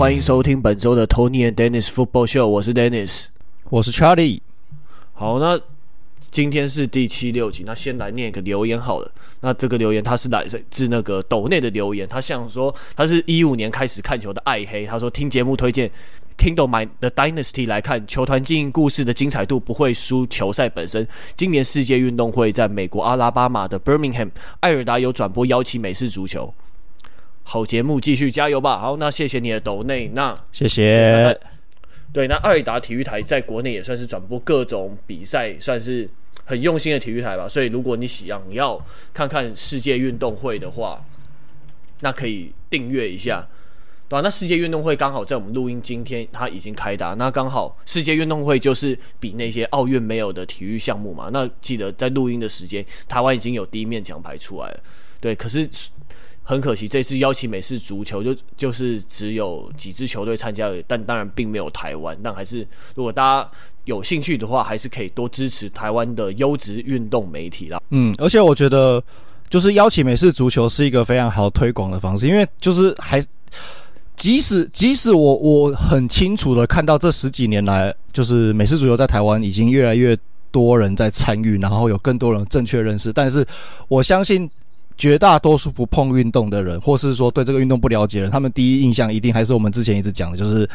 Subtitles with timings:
[0.00, 3.26] 欢迎收听本周的 Tony and Dennis Football Show，我是 Dennis，
[3.68, 4.40] 我是 Charlie。
[5.12, 5.60] 好，那
[6.18, 9.12] 今天是第七六集，那先来念一个留言好了。
[9.42, 15.90] 那这个留言他是来自那个斗内的留言，他想说他是一五年开始看球的爱黑，他说听节目推荐。
[16.38, 21.06] Kindle 买 The Dynasty 来看球团经营故事的精彩度不会输球赛本身。
[21.36, 24.30] 今年世界运动会在美国阿拉巴马的 Birmingham，
[24.60, 26.54] 艾尔达有转播邀请美式足球。
[27.52, 28.78] 好节目，继续加油吧！
[28.78, 31.36] 好，那谢谢你的抖内，那谢谢。
[32.12, 36.08] 对，那爱尔达体育台在国内也算是转播各种比赛，算是
[36.44, 37.48] 很用心的体育台吧。
[37.48, 38.80] 所以如果你想要
[39.12, 41.04] 看看世界运动会的话，
[41.98, 43.44] 那可以订阅一下。
[44.08, 47.14] 对啊，那世界运动会刚好在我们录音今天，它已经开打。
[47.14, 51.28] 那刚好世界运动会就是比那些奥运没有的体育项目嘛。
[51.32, 54.80] 那记得在录音的时间，台湾已经有第一面奖牌出来了。
[55.20, 55.68] 对，可是
[56.50, 62.18] 很可惜，这次邀请美式足球就就是只有几支球队参加而已，但当然并没有台湾。
[62.24, 63.50] 但还是如果大家
[63.84, 67.80] 有兴趣的话，还是可以多支持台湾的优质运动媒体啦。
[67.90, 69.00] 嗯，而且我觉得
[69.48, 73.24] 就是邀请美式足球是一个非常好推广的方式，因为就是还。
[74.16, 80.14] 即使即使我我很清楚的看到这十几年来，就是美式足球在台湾已经越来越
[80.50, 83.42] 多人在参与，然后有更多人正确认识，但是
[83.88, 84.50] 我相信
[85.00, 90.68] 绝大多数不碰运动的人，或是说对这个运动不了解的人，他们第一印象一定还是我们之前一直讲的，就是。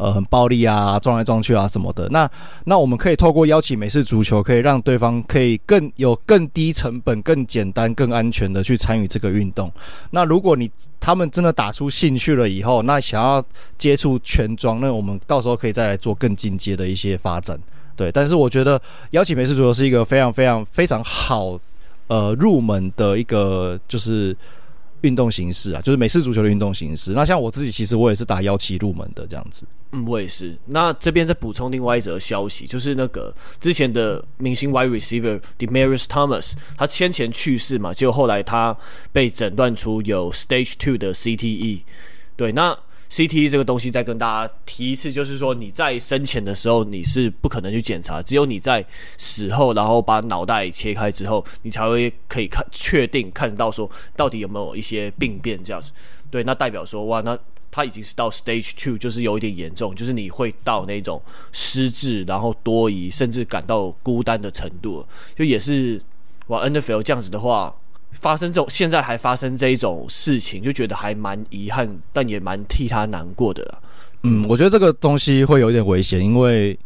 [0.00, 2.08] 呃，很暴力啊，撞来撞去啊，什么的。
[2.10, 2.30] 那
[2.66, 9.68] 那我们可以透过邀请美式足球，可以让对方可以更有更低成本、更简单、更安全的去参与这个运动。
[10.12, 13.44] 那如果你他们真的打出兴趣了以后，那想要
[13.76, 17.58] 接触全装，那我们到时候可以再来做更进阶的一些发展。
[17.96, 21.58] 对，但是我觉得邀请美式足球是一个非常非常非常好
[22.08, 24.36] 呃入门的一个就是。
[25.02, 27.12] 运动形式啊，就是美式足球的运动形式。
[27.12, 29.64] 那像我自己，其实我也是打幺七入门的这样子。
[29.92, 30.58] 嗯，我也是。
[30.66, 38.76] 那这边再补充另外一则消息，就是那个之前的明星 wide receiver Demarius Thomas，他先前去世嘛，就后来他
[39.12, 41.82] 被诊断出有 Stage Two 的 CTE。
[42.34, 42.76] 对，那。
[43.10, 48.84] C T 这个东西再跟大家提一次，就是说你在生前的时候你是不可能去检查，只有你在
[49.16, 55.92] 死后，然后把脑袋切开之后，你才会可以看确定看到说到底有没有一些病变这样子。
[56.30, 57.38] 对，那代表说哇，那
[57.70, 65.06] 他已经是到 Stage Two，就是有一点严重，就是你会到那种失智，然后多疑，甚至感到孤单的程度。
[65.34, 66.00] 就也是
[66.48, 67.74] 哇，NFL 这样子的话。
[68.10, 73.78] 发生这种现在还发生这一种事情，就觉得还蛮遗憾，但也蛮替他难过的啦。
[74.24, 76.76] 嗯，我觉得这个东西会有点危险，因为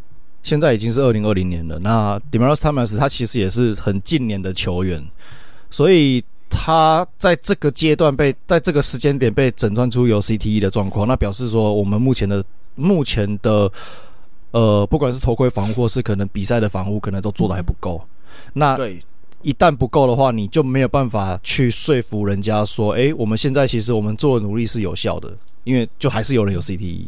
[0.42, 1.78] 现在已经是二零二零年了。
[1.78, 5.02] 那 Demaryius Thomas 他其实也是很近年的球员，
[5.70, 12.44] 所以他在这个阶段被在这个时间点被诊断出有 CTE 的状况，那表示说我们目前的
[12.74, 13.70] 目前的
[14.50, 18.06] 呃，不管是头盔防护或是可能比赛的防护，可能都做的还不够。
[18.52, 19.00] 那对。
[19.42, 25.32] 一旦不够的话，你就没有办法去说服人家说，诶，我们现在其实我们做的努力是有效的，
[25.64, 27.06] 因为就还是有人有 CTE。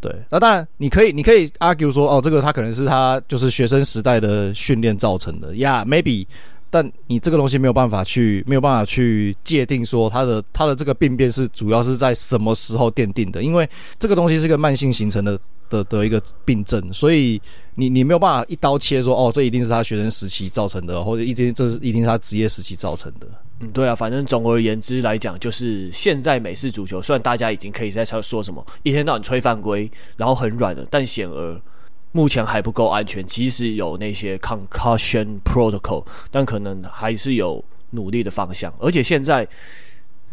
[0.00, 6.26] 对，那当然你可以，你可以 argue 说，哦，这个他可能是他就是学生时代的训练造成的，Yeah，maybe。
[6.68, 15.38] 但你这个东西没有办法去，没有办法去界定说他的他的这个病变是主要是在什么时候奠定的，因为这个东西是个慢性形成的。
[15.68, 17.40] 的的一个病症，所以
[17.74, 23.26] 你你没有办法一刀切说哦，这一定是他学生时期造成的，或者一定这是一定是他职业时期造成的。
[23.60, 31.60] 嗯，对啊，反正总而言之来讲，就是现在美式足球，虽然大家已经可以在说什么一天到晚吹犯规，然后很软的，但显而
[32.12, 33.24] 目前还不够安全。
[33.24, 38.70] 即使有那些 concussion protocol，但可能还是有努力的方向。
[38.78, 39.48] 而且现在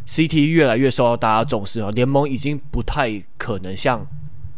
[0.06, 4.06] CT 越来越受到大家重视啊，联盟已经不太可能像。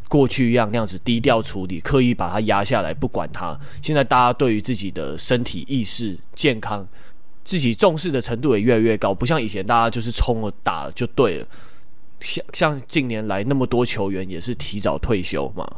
[0.08, 3.60] 过去一样那样子低调处理，刻意把它压下来，不管它。
[3.82, 6.88] 现在大家对于自己的身体意识、健康，
[7.44, 11.48] 自己重视的程度也越来越高，不像以前大家就是冲了打就对了。
[12.22, 15.70] 像像近年来那么多球员也是提早退休嘛，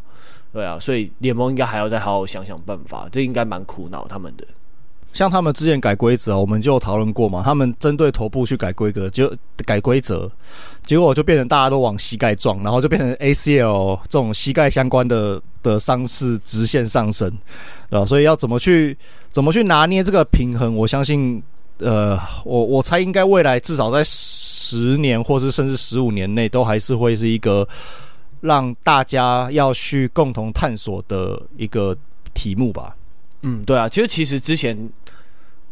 [0.53, 4.45] 对啊，所以联盟应该还要再好好想想办法，这应该蛮苦恼他们的。
[5.17, 7.41] 像他们之前改规则，我们就讨论过嘛。
[7.43, 9.33] 他们针对头部去改规格，就
[9.65, 10.29] 改规则，
[10.85, 17.33] 结果就变成大家都往膝盖撞，然后就变成 ACL 这种膝盖相关的的伤势直线上升，
[17.89, 18.95] 啊，所以要怎么去
[19.31, 20.75] 怎么去拿捏这个平衡？
[20.75, 21.41] 我相信，
[21.79, 22.15] 呃，
[22.45, 27.67] 我我猜应该未来至少在十年，或是甚至十五年内，都还是会是一个
[28.41, 31.97] 让大家要去共同探索的一个
[32.35, 32.95] 题目吧。
[33.41, 34.77] 嗯，对啊，其实其实之前。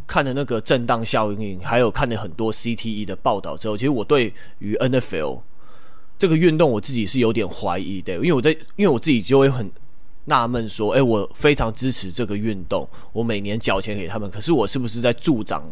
[0.07, 5.41] 看了那个震荡效应，还有看了很多 CTE 的报道之后，其实我对于 NFL
[6.17, 9.69] 这个运动我自己是有点怀疑的，因为我在，因为我自己就会很
[10.25, 15.63] 纳闷说，哎，我非常支持这个运动，我每年缴钱给他们，可是我是不是在助长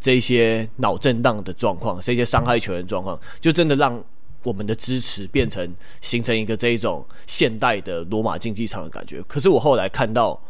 [0.00, 4.02] 这些脑震荡的状况，这些伤害球员状况，就真的让
[4.42, 9.22] 我们的支持变成形成一个这一种现代的罗马竞技场的感觉？
[9.22, 10.40] 可是我后来看到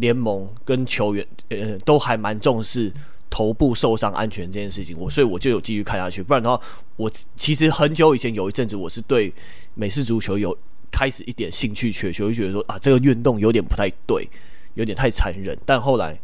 [0.00, 2.92] 联盟跟球员，呃，都还蛮重视。
[3.32, 6.20] 头部受伤安全这件事情，我所以我就有继续看下去。
[6.20, 6.60] 不然的话，
[6.96, 9.32] 我其实很久以前有一阵子，我是对
[9.74, 10.58] 美式足球有
[10.90, 14.28] 开始一点兴趣，缺缺就觉得说啊，这个运动有点不太对，
[14.74, 15.56] 有点太残忍。
[15.64, 16.18] 但后来，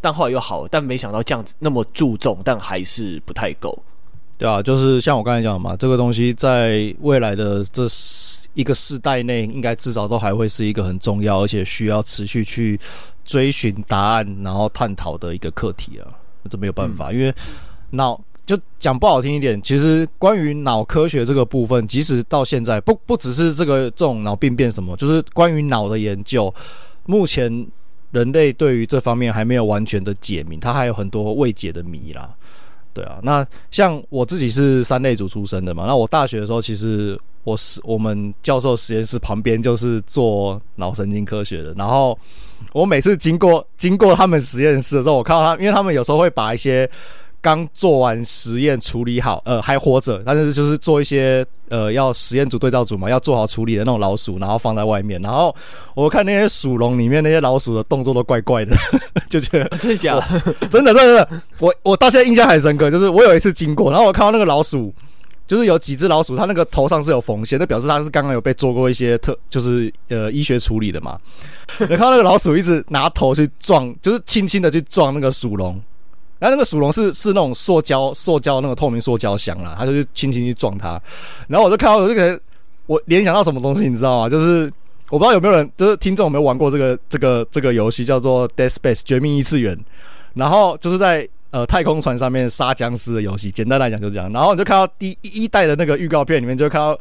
[0.00, 3.80] 但后来又好，但没想到这样子那么注重，但还是不太够。
[4.42, 7.86] 对啊，就是像我刚才讲的嘛，这个东西在未来的这
[8.54, 12.76] 一个世代内，应该至少都还会是一个很重要，而且需要持续去
[13.24, 16.10] 追寻答案，然后探讨的一个课题啊。
[16.50, 17.32] 这没有办法，因为
[17.90, 26.52] 脑就讲不好听一点，其实关于脑科学这个部分，即使到现在不不只是这个这种脑病变什么，就是关于脑的研究，
[27.06, 27.64] 目前
[28.10, 32.34] 人类对于这方面还没有完全的解明，它还有很多未解的谜啦。
[32.92, 37.18] 对啊，那像我自己是三类组出身的嘛，那我大学的时候其实。
[37.44, 42.16] 我是我们教授实验室旁边就是做脑神经科学的，然后
[42.72, 46.88] 我每次经过经过他们实验室的时候，我看到他，因为他们有时候会把一些
[47.42, 55.54] 刚做完实验处理好，呃，还活着，但是就是做一些呃要实验组对照组嘛，要做好处理的那种老鼠，然后放在外面，然后
[55.94, 58.74] 我看那些鼠笼里面那些老鼠的动作都怪怪的，
[59.28, 60.18] 就觉得真假，
[60.70, 61.28] 真的真的，
[61.58, 64.94] 我我到现在印象很深刻，就是我有一次经过，然后我看到那个老鼠。
[65.44, 71.18] 就是有几只老鼠，它那个头上是有缝线，那表示它是刚刚有被做过一些特，就是呃医学处理的嘛。
[71.76, 75.78] 然后看到那个老鼠一直拿头去撞，就是轻轻的去撞那个鼠笼，
[76.42, 81.00] 然后那个鼠笼是是那种塑胶塑胶那个透明塑胶箱啦，它就轻轻去撞它。
[81.46, 82.40] 然后我就看到我这个，
[82.86, 84.28] 我联想到什么东西，你知道吗？
[84.28, 84.64] 就是
[85.08, 89.78] 我不知道有没有人，就是听众有没有玩过这个这个 这个游戏，叫做 Dead Space 绝命异次元。
[90.34, 91.28] 然后就是在。
[91.52, 94.32] 呃，太空船上面杀僵尸的游戏，简单来讲就是这样。
[94.32, 96.98] 然后你就看到第一代的那个预告片里面，就看到，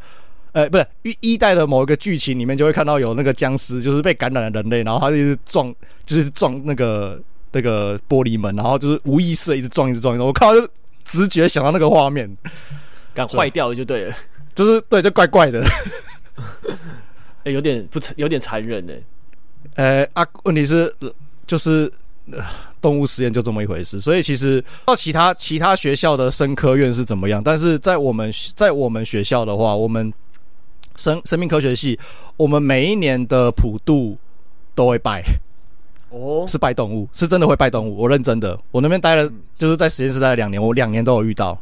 [0.51, 5.73] 呃，不是一一代的某一个剧情里面，就会看到有那个僵尸，就是被感染的人类，然后他就是撞，
[6.05, 7.17] 就是撞那个
[7.51, 10.27] 那个玻璃门，然后就是无意识的一直撞，一直撞，一直撞。
[10.27, 10.67] 我看到就
[11.03, 12.29] 直觉想到那个画面，
[13.13, 14.15] 干坏掉了就对了，
[14.53, 15.63] 就是对，就怪怪的，
[17.39, 18.93] 哎、 欸，有点不有点残忍呢。
[19.75, 20.93] 呃啊，问题是
[21.45, 21.91] 就是。
[22.31, 22.39] 呃
[22.79, 30.11] 动物实验就这么一回事，所以其实到其他其他学校的生科院是怎么样，但是在我们在我们学校的话，我们
[30.95, 31.99] 生生命科学系，
[32.37, 34.17] 我们每一年的普渡
[34.73, 35.21] 都会拜，
[36.11, 39.27] 哦，是拜动物，是真的会拜动物，我认真的，我那边待了
[39.57, 41.57] 就是在实验室待了两年，我两年都有遇到，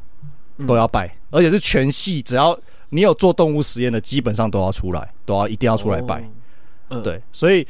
[0.67, 2.57] 都要拜，而且是全系，只要
[2.89, 6.23] 你有做动物实验的，基本上都要出来，都要一定要出来拜，
[7.03, 7.65] 对，所以。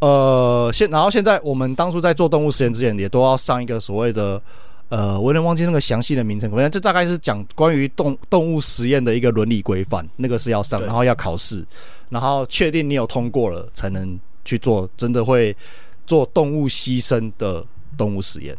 [0.00, 4.42] 呃，现然后现在我们当初在做动物实验之前，也都要上一个所谓的
[4.90, 11.64] 呃，我有点忘记那个详细的名称，反正这大概是讲关于动动物实验的一个伦理规范，那个是要上，然后要考试，
[12.10, 15.56] 然后确定你有通过了，才能去做真的会
[16.06, 17.64] 做动物牺牲的
[17.96, 18.56] 动物实验。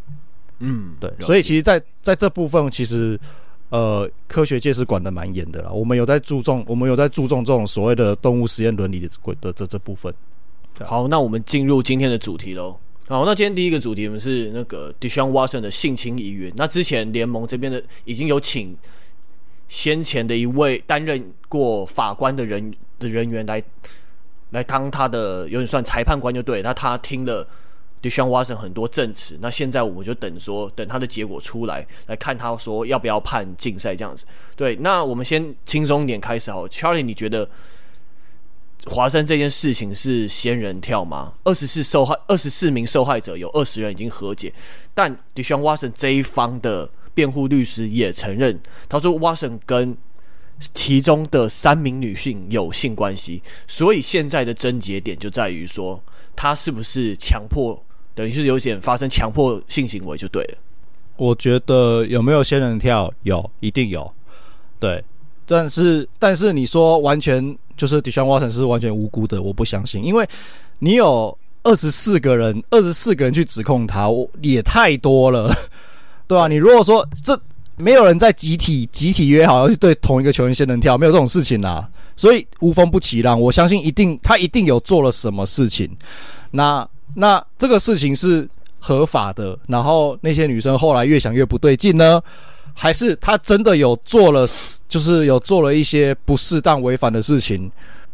[0.60, 3.20] 嗯，对，所以其实在，在在这部分，其实
[3.70, 5.70] 呃，科学界是管的蛮严的啦。
[5.70, 10.14] 我们有在注重，我们有在注重这种所谓的动物实验伦理的规的这这部分。
[10.80, 12.78] 好，那我们进入今天的主题喽。
[13.08, 16.52] 好，那今天第一个主题我们是那个 Deshaun Watson 的性侵疑云。
[16.56, 18.76] 那之前联盟这边的已经有请
[19.68, 23.62] 先前的一位担任过法官的人的人员来
[24.52, 26.62] 来当他的有点算裁判官就对。
[26.62, 27.48] 那他听了
[28.02, 34.26] Deshaun Watson 很多证词，那现在我们就等说等他的结果出来，来看他说要不要判禁赛这样子。
[34.56, 37.50] 对，那我们先轻松一点开始好，Charlie，你觉得？
[38.88, 41.34] 华生这件事情是仙人跳吗？
[41.44, 44.54] 二十四受害，二十四名受害者有二十人已经和解，
[44.94, 49.98] 但 Deshaun Watson 这一方的辩护律师也承认，他说 Watson 跟
[50.74, 56.02] 其中的三名女性有性关系，所以现在的症结点就在于说
[56.36, 57.82] 他是不是强迫，
[58.14, 60.58] 等于是有点发生强迫性行为就对了。
[61.18, 63.14] 我觉得有没有仙人跳？
[63.24, 64.14] 有，一定有。
[64.80, 65.04] 对，
[65.46, 67.58] 但是但是你说完全。
[67.78, 70.26] 就是 Deshaun Watson 是完全无辜的，我不相信，因为
[70.80, 74.08] 你有二十四个人，二十四个人去指控他，
[74.42, 75.54] 也太多了，
[76.26, 76.48] 对、啊？
[76.48, 77.38] 你如果说这
[77.78, 85.90] 没有人在集体集体约好要去对同一个球员仙人跳，没有这种事情啦，所以无风不起浪，我相信一定他一定有做了什么事情，
[86.52, 88.48] 那那这个事情是
[88.80, 92.22] 合法的，然后那些女生后来越想越不对劲呢，
[92.74, 94.48] 还是他真的有做了，
[94.88, 97.72] 就是有做了一些不适当违反的事情，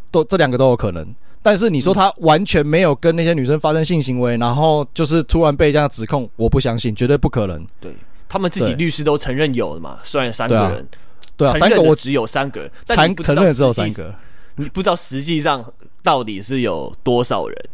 [0.10, 1.06] 都这两个都有可能。
[1.44, 7.66] 但是你说他完全没有跟那些女生发生性行为，然后就是突然被这样指控，我不相信，绝对不可能。
[7.80, 7.92] 对，
[8.32, 10.88] 他们自己律师都承认有了嘛，虽然三个人，
[11.36, 14.16] 对啊，三个我只有三个人，承承认只有三个，
[14.56, 15.62] 你不知道实际上
[16.02, 17.66] 到底是有多少人。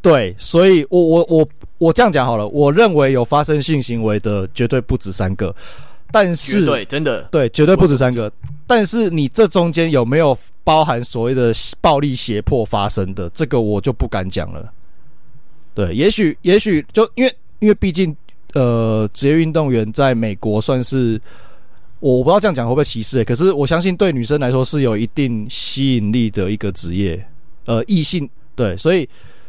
[0.00, 5.52] 对，所以我我我我这样讲好了，我认为有发生性行为的绝对不止三个。
[6.12, 8.30] 但是，对，真的，对，绝对不止三个。
[8.68, 13.28] 但是你这中间有没有包含所谓的暴力胁迫发生的？
[13.30, 14.72] 这个我就不敢讲了。
[15.74, 18.16] 对，也许，也许就因为，因为毕竟，
[18.54, 21.20] 呃，职业运动员在美国算是，
[22.00, 27.24] 我不知道这样讲会不会歧视欸，可是我相信对女生来说是有一定吸引力的一个职业，
[27.66, 29.08] 呃，异性，对，所以，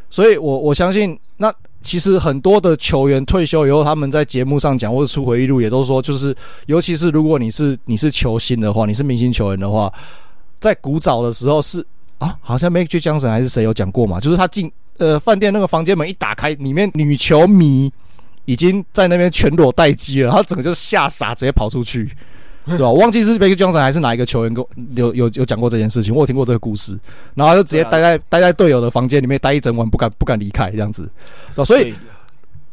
[0.10, 1.54] 所以我我相信那。
[1.84, 6.32] 其实很多的球员退休以后，他们在节目上讲或者出回忆录，也都说，就是
[6.68, 9.92] 尤其是如果你是你是球星的话，你是明星球员的话，
[10.60, 11.84] 在古早的时候是
[12.20, 17.92] 啊，好像 Magic Johnson 还是谁有讲过嘛，就是他进呃饭店那个房间门一打开，里面女球迷
[18.46, 22.10] 已经在那边全裸待机了，他整个就吓傻，直接跑出去。
[22.64, 22.88] 对吧？
[22.88, 24.64] 我忘记是 Magic Johnson 还是哪一个球员跟
[24.96, 26.96] 有有有讲过这件事情，我有听过这个故事，
[27.34, 31.10] 然后就直接待在待在队友的房间里面待一整晚，不敢不敢离开这样子。
[31.66, 31.92] 所以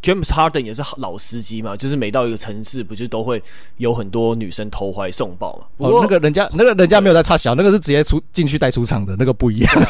[0.03, 3.43] James Harden 也是老司机嘛，就是每到一个城市，不就都会
[3.79, 5.89] 有很多女生投怀送抱嘛？
[5.89, 9.89] 哦，那个人家那个人家没有在插小，那个是直接出进去带出场的，那个不一样。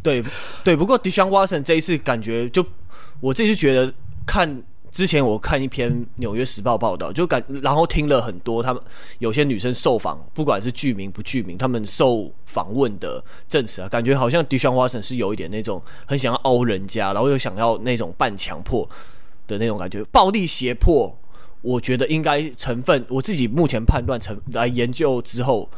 [0.00, 0.22] 对
[0.62, 2.64] 对，不过 Deshaun Watson 这一次感觉就
[3.18, 3.92] 我自己是觉得
[4.24, 4.62] 看。
[4.94, 8.80] 之前我看一篇《纽约时报》报道，就感然后听了很多他们
[9.18, 18.88] 有些女生受访，不管是具名不具名，他们受访问的证词啊，感觉好像 Deshaun Watson 是有一点那种很想要凹人家，然后又想要那种半强迫
[19.48, 21.18] 的那种感觉，暴力胁迫。
[21.60, 25.68] 我觉得应该成分，我自己目前判断成来研究之后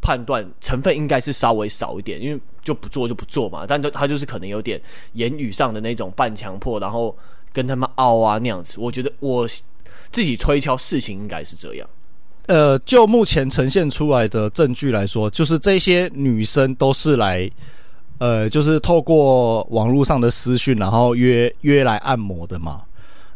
[0.00, 4.80] 判断成分应该是稍微少一点，因为就不做就不做嘛，但他他就是可能有点
[5.12, 7.16] 言语上的那种半强迫，然后。
[7.50, 9.48] 跟他们拗啊那样子，我觉得我
[10.10, 11.88] 自己推敲事情应该是这样。
[12.46, 17.50] 呃，就目前呈现出来的证据来说，就是这些女生都是来，
[18.18, 22.82] 呃，就是透过网络上的私讯，然后约约来按摩的嘛。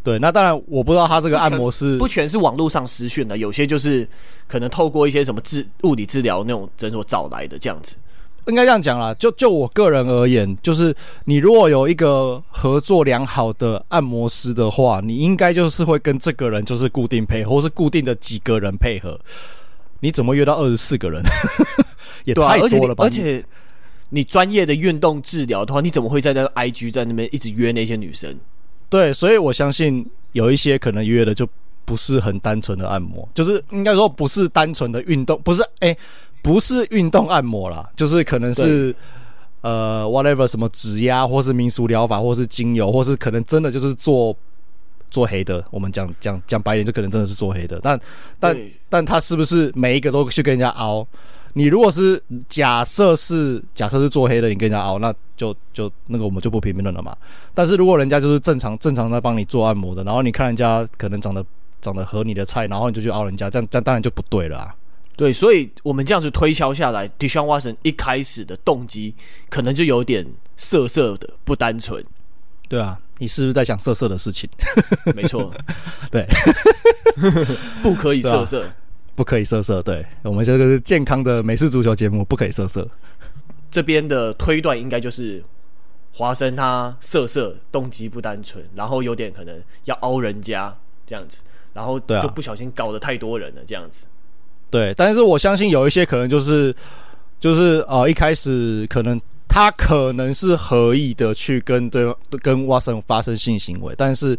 [0.02, 4.08] 对，那当然我不知道他这个按摩是不全是网络上私讯的，有些就是
[4.48, 7.94] 可能透过一些什么治物理治疗那种诊所找来的这样子。
[8.48, 10.92] 应该这样讲啦，就就我个人而言，就是
[11.26, 19.16] 你如果有一个合作良好的按摩师的话，你应该就是会跟这个人就是固定配合，或是固定的几个人配合。
[20.00, 21.22] 你怎么约到二十四个人？
[22.26, 23.04] 也太多了吧？
[23.04, 23.44] 而且
[24.10, 28.36] 你专业的运动治疗的话，你怎么会在那个 IG 在那边一直约那些女生？
[28.92, 31.48] 对，所以我相信有一些可能约的就
[31.84, 35.88] 不是很单纯的按摩，就是应该说不是单纯的运动，不是哎。
[35.88, 35.98] 欸
[36.44, 38.92] 不是运动按摩啦，就是可能是
[39.60, 44.36] 呃，whatever 什么指压，或是民俗疗法，或是精油，或是可能真的就是做
[45.08, 45.64] 做黑的。
[45.70, 47.78] 我们讲讲讲白点，就可能真的是做黑的。
[47.80, 47.96] 但
[48.40, 48.56] 但
[48.88, 51.06] 但他是不是每一个都去跟人家凹？
[51.54, 57.16] 你如果是假设是假设是做黑的，你跟人家熬，那就就那个我们就不评论了嘛。
[57.54, 61.44] 但是如果人家就是正常正常在帮你做按摩的，然后你看人家可能长得
[61.80, 64.74] 长得合你的菜，然后你就去熬人家，这样这样当然就不对了啊。
[65.14, 69.14] 对，所以我们这样子推敲下来，Deshaun Watson 一开始的动机
[69.50, 72.02] 可能就有点色色的，不单纯。
[72.66, 74.48] 对啊，你是不是在想色色的事情？
[75.14, 75.52] 没错，
[76.10, 76.26] 对，
[77.82, 78.64] 不可以色色，
[79.14, 79.82] 不可以色色。
[79.82, 82.88] 对，我们这个是健康的美式足球节目，不可以色色。
[83.70, 85.42] 这边的推断应该就是
[86.12, 90.76] 华生他色色，动机不单纯，然后有点可能要凹人家
[91.06, 91.40] 这样子，
[91.72, 94.06] 然后就不小心搞得太多人了这样子。
[94.70, 96.74] 对，但是我相信有一些可能就是，
[97.40, 104.38] 就是呃，一开始可能他可能是合意的去跟对跟 Watson 发生性行为，但是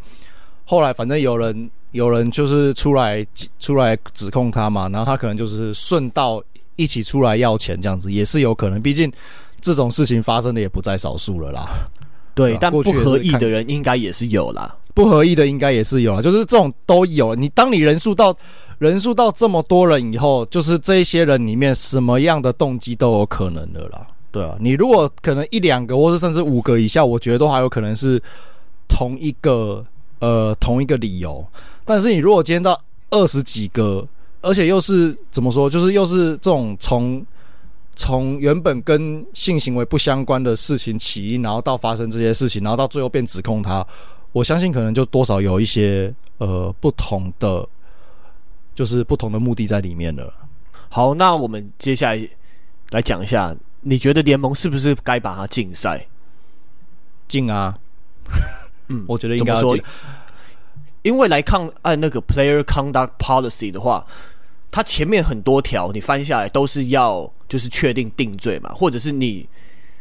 [0.66, 3.26] 后来反正有人有人就是出来
[3.60, 6.44] 出来指控他嘛，然后他可能就是顺道
[6.76, 9.12] 一起出来要钱这样子，也是有可能，毕竟
[9.62, 11.70] 这种事情发生的也不在少数了啦。
[12.36, 17.36] 对，但不合意的人应该也是有啦，不合意的应该也是有啦，就是这种都有。
[17.36, 18.36] 你当你人数到。
[18.80, 28.22] 人数到这么多人以后，就是这一些人里面什么样的动机都有可能的啦，对啊，你如果可能一两个，或是甚至五个以下，我觉得都还有可能是
[28.90, 29.86] 同一个
[30.24, 31.46] 呃同一个理由。
[31.84, 34.08] 但是你如果今天到二十几个，
[34.42, 37.26] 而且又是怎么说，就是又是这种从
[37.96, 43.86] 从原本跟性行为不相关的事情起因，然后到发生这些事情，然后到最后变指控他，
[44.32, 47.68] 我相信可能就多少有一些呃不同的。
[48.76, 50.34] 就是不同的目的在里面了。
[50.90, 52.30] 好，那我们接下来
[52.90, 56.08] 来讲一下，你觉得联盟是不是该把它禁赛？
[57.28, 57.78] 禁啊！
[58.88, 59.82] 嗯，我觉得应该要禁，
[61.02, 64.06] 因为来看按那个 Player Conduct Policy 的话，
[64.72, 69.48] 它前面很多条你翻下来都是要就是确定定罪嘛，或者是你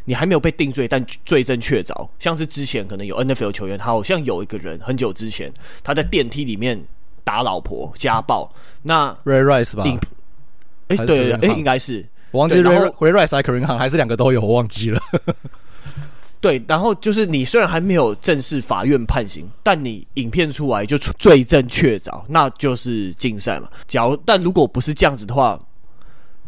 [0.05, 5.53] 你还没有被定罪，但罪证确凿，像是之前可能有 NFL 球员，他好像有一个人很久之前
[5.85, 6.83] 他在电梯里面
[7.23, 9.85] 打老婆家暴，那 Ray Rice 吧？
[10.89, 15.01] 哎、欸，对对对，哎、欸，应该是我忘记 Ray Ray Rice 还是 Kareem Hunt 还是两个都有，我忘记了。
[16.43, 23.69] 对，然后就是你虽然还没有正式法院判刑，但你影片出来就罪证确凿，那就是禁赛嘛。
[23.87, 25.57] 假如但如果不是这样子的话，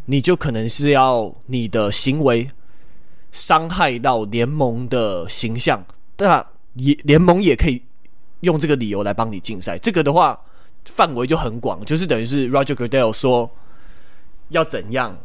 [0.07, 2.45] 你就可能是要你的行为
[3.31, 5.81] 伤害到联盟的形象，
[6.17, 7.81] 那也联盟也可以
[8.41, 9.77] 用这个理由来帮你禁赛。
[9.77, 10.37] 这个的话
[10.83, 13.49] 范围就很广，就是等于是 Roger Goodell 说
[14.49, 15.17] 要怎样。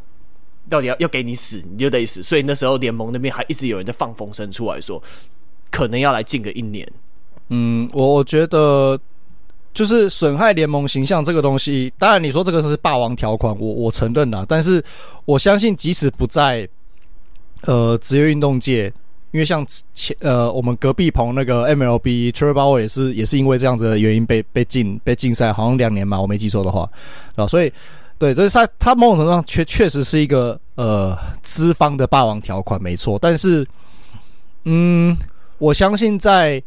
[0.69, 2.23] 到底要要给你死，你就得死。
[2.23, 5.01] 所以那时候联盟那边还一直有人在放风声出来说，
[5.69, 6.87] 可能要来禁个一年。
[7.49, 8.97] 嗯，我我觉得
[9.73, 14.45] 就是损害联盟形象这个东西，当然你说这个是霸王条款，我我承认啦。
[14.47, 14.81] 但是
[15.25, 16.67] 我相信，即使不在
[17.63, 18.85] 呃职业运动界，
[19.31, 26.89] 因为像前呃我们隔壁棚那个 MLB Trevor Bauer 也是也是因为这样子的原因被被禁被禁赛，好像两年嘛，我没记错的话
[27.35, 27.71] 啊，所以。
[28.21, 33.17] 对，就是他，他某种程度上确确实是一个呃资方的霸王条款，没错。
[33.19, 33.65] 但是，
[34.65, 35.17] 嗯，
[35.57, 36.61] 我相信在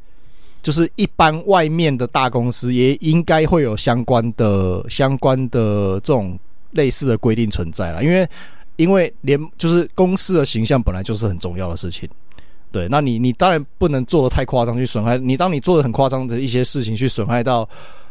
[0.64, 6.37] 就是一般外面的大公司也应该会有相关的相关的这种
[6.73, 8.28] 类似的规定存在了，因为
[8.75, 12.08] 因为连就是公司的形象本来就是很重要的事情。
[12.73, 17.68] 对，那你你当然不能做的太夸张去损害你，当你做的很夸张的一些事情去损害到。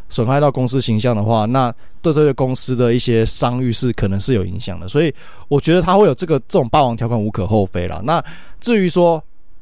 [0.09, 5.13] 损害到公司形象的话，那对这个公司的一些商誉是可能是有影响的，所以
[5.47, 8.01] 我觉得他会有这个这种霸王条款无可厚非了。
[8.03, 8.23] 那
[8.59, 9.21] 至于说，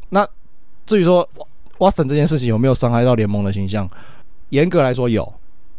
[0.10, 0.28] 那
[0.86, 1.28] 至于说
[1.78, 3.89] ，Watson 这件事情有没有伤害到联盟的形象？
[4.50, 5.32] 严格来说有，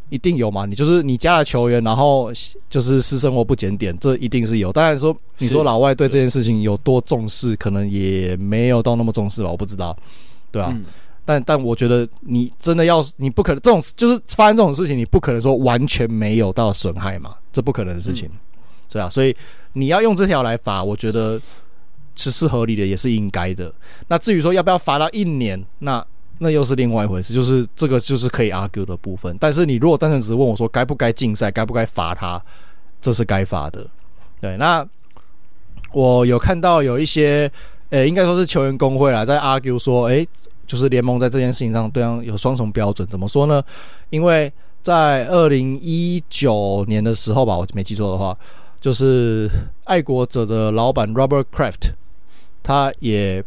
[0.09, 0.65] 一定有嘛。
[0.65, 2.33] 你就是你家的球员，然后
[2.71, 4.73] 就是私生活不检点，这一定是有。
[4.73, 9.95] 当然说，你说老外对这件事情有多重视，可能也没有到那么重视吧，我不知道，
[10.51, 10.75] 对、啊？
[11.25, 18.29] 但但我觉得你真的要，你不可能这种就是发生这种事情，你不可能说完全没有到损害嘛，这不可能的事情，
[18.91, 19.35] 是啊，所以
[19.75, 21.41] 你要用这条来罚，我觉得
[22.17, 23.73] 是是合理的，也是应该的。
[24.09, 26.05] 那至于说要不要罚到一年，那
[26.39, 29.37] 那又是另外一回事，就是这个就是可以 argue 的部分。
[29.39, 32.43] 但是你如果单纯只是问我说该不该禁赛，该不该罚他，
[33.01, 33.87] 这是该罚的。
[34.41, 34.85] 对，那
[35.93, 37.49] 我有看到有一些，
[37.91, 40.27] 呃，应该说是球员工会啦，在 argue 说，诶。
[40.67, 43.63] 就是联盟在这件事情上对方有双重标准，怎么说呢？
[44.11, 48.37] 因为在二零一九年的时候吧，我没记错的话，
[48.81, 49.49] 就是
[49.85, 51.93] 爱国者的老板 Robert Kraft，
[52.63, 53.45] 他也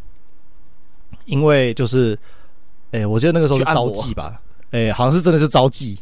[1.25, 2.17] 因为就是，
[2.91, 4.39] 哎，我记得那个时候是招妓吧，
[4.71, 5.97] 哎，好像是真的是招妓，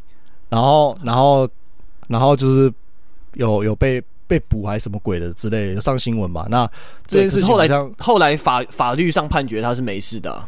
[0.49, 1.47] 然后然后
[2.08, 2.71] 然后就是
[3.34, 6.45] 有有被被捕还是什么鬼的之类的上新闻吧。
[6.49, 6.69] 那
[7.08, 10.47] 这件事情后来后来法法律上判决他是没事的啊。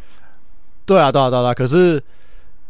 [0.85, 2.01] 对啊，对啊，对啊，可是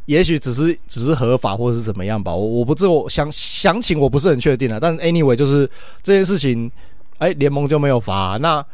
[0.05, 4.79] 也许只是只是合法或者是怎么样吧，我我不知道，我详详情我不是很确定啊。
[4.79, 5.69] 但 anyway 就是
[6.03, 6.71] 这件事情，
[7.17, 8.65] 哎，联盟就没有罚啊，那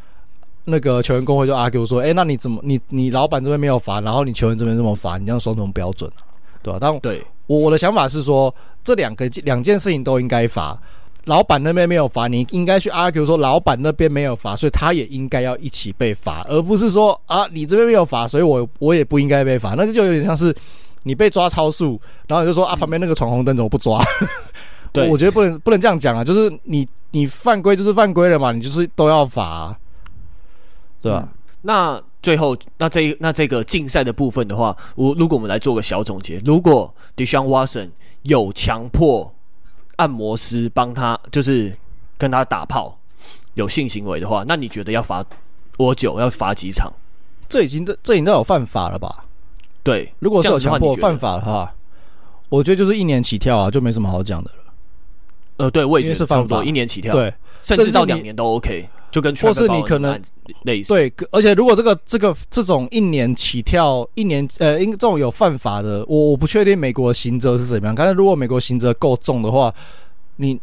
[0.64, 6.22] 那个球员工会就 argue 说，哎，那你怎么你你老板这边没有罚，然后你球员这边这么罚，你这样双重标准啊，
[6.62, 6.78] 对吧？
[6.80, 10.78] 但对我我的想法是说，这两个两件事情都应该罚。
[11.26, 19.74] 老板那边没有罚，你应该去 argue 说老板那边没有罚，所以他也应该要一起被罚，而不是说啊你这边没有罚，所以我我也不应该被罚。
[19.74, 20.52] 那个就有点像是
[21.04, 24.02] 你被抓超速，然后你就说啊旁边那个闯红灯怎么不抓？
[24.92, 29.78] 对，我觉得不能不能这样讲啊，就是你你犯规就是犯规了嘛，你就是都要罚啊，
[31.00, 31.20] 对吧？
[31.22, 31.28] 嗯，
[31.62, 37.90] 那最后那这那这个竞赛的部分的话，我如果我们来做个小总结，如果 Deshaun Watson
[38.22, 39.32] 有强迫。
[39.96, 41.76] 按摩师帮他就是
[42.18, 42.98] 跟他打炮
[43.54, 45.24] 有性行为的话，那你觉得要罚
[45.76, 46.18] 多久？
[46.18, 46.92] 要罚几场？
[47.48, 49.24] 这已经这这已经都有犯法了吧？
[49.82, 51.74] 对，如果是有强迫犯法的话，
[52.48, 54.56] 我觉得就是一年起跳啊，就没什么好讲的了。
[55.58, 58.88] 呃，对，我也觉得是犯法，一年起跳，对，甚至到两年都 OK。
[59.12, 60.18] 就跟或是你可能
[60.64, 67.94] 类似对，而且如果这个这个这种一年起跳一年呃，因这种有犯法的，我我不确定美国的刑责是怎么样。
[67.94, 69.72] 但是如果美国刑责够重的话，
[70.36, 70.58] 你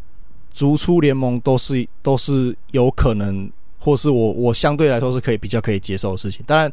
[0.52, 6.44] 逐出联盟都是都是有可能，或是我我相对来说是可以比较可以接受的事情。
[6.48, 6.70] 当然，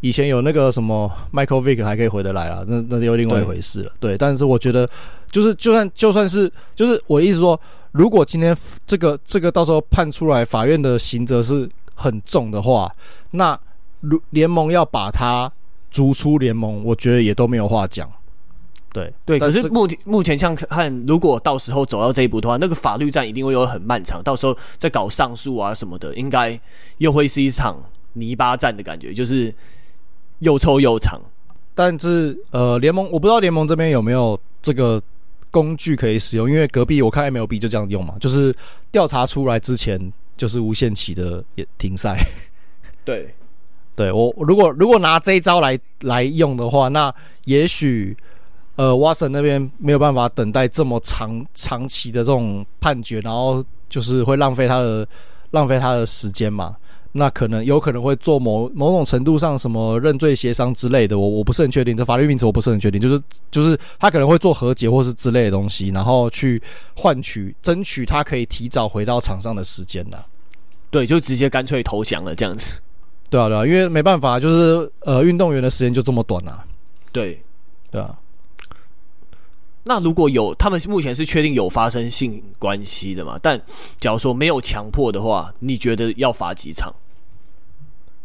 [0.00, 3.92] 以前有那个什么 Michael Vick 还可以回得来啊，那那又另外一回事了。
[3.98, 4.88] 对，对，但是我觉得
[5.30, 7.58] 就是就算就算是就是我的意思说，
[7.92, 12.94] 如果今天这个这个到时候判出来，法院的刑责是很重的话，
[13.32, 13.58] 那
[14.00, 15.50] 如联盟要把他
[15.90, 18.08] 逐出联盟，我觉得也都没有话讲。
[18.92, 26.58] 对对，可是目前目前像看，如果到时候走到这一步的话，那个法律战一定会有很漫长，到时候再搞上诉啊什么的，应该
[26.98, 27.82] 又会是一场
[28.14, 29.54] 泥巴战的感觉，就是。
[30.40, 31.20] 又臭又长，
[31.74, 34.98] 但是呃，联盟我不知道联盟这边有没有这个
[35.50, 38.54] 工具可以使用，因为隔壁我看 MLB 就这样用嘛，就是
[38.90, 42.16] 调查出来之前就是无限期的也停赛。
[43.04, 43.34] 对，
[43.96, 47.12] 对我如果如果拿这一招来来用的话，那
[47.44, 48.16] 也许
[48.76, 55.06] 呃，Watson 那边没有办法等待这么长长期的这种判决，然后就是会浪费他的
[55.50, 56.76] 浪费他的时间嘛。
[57.12, 63.20] 那可能有可能会做某某种程度上什么认罪协商之类的，我我不是很确定，这法律名词我不是很确定，就是
[63.50, 66.62] 就是他可能会做和解或是之类的东西，然后去
[66.94, 70.26] 换取争取他可以提早回到场上的时间了。
[70.90, 72.80] 对，就直接干脆投降了这样子。
[73.28, 76.64] 对啊，对啊，因为没办法，就是呃，运动员的时间就这么短啊。
[77.12, 77.40] 对，
[77.90, 78.16] 对啊。
[79.82, 83.38] 那如果有他们目前是确定有发生性关系的嘛？
[83.40, 83.60] 但
[83.98, 86.94] 假如说没有强迫的话，你觉得要罚几场？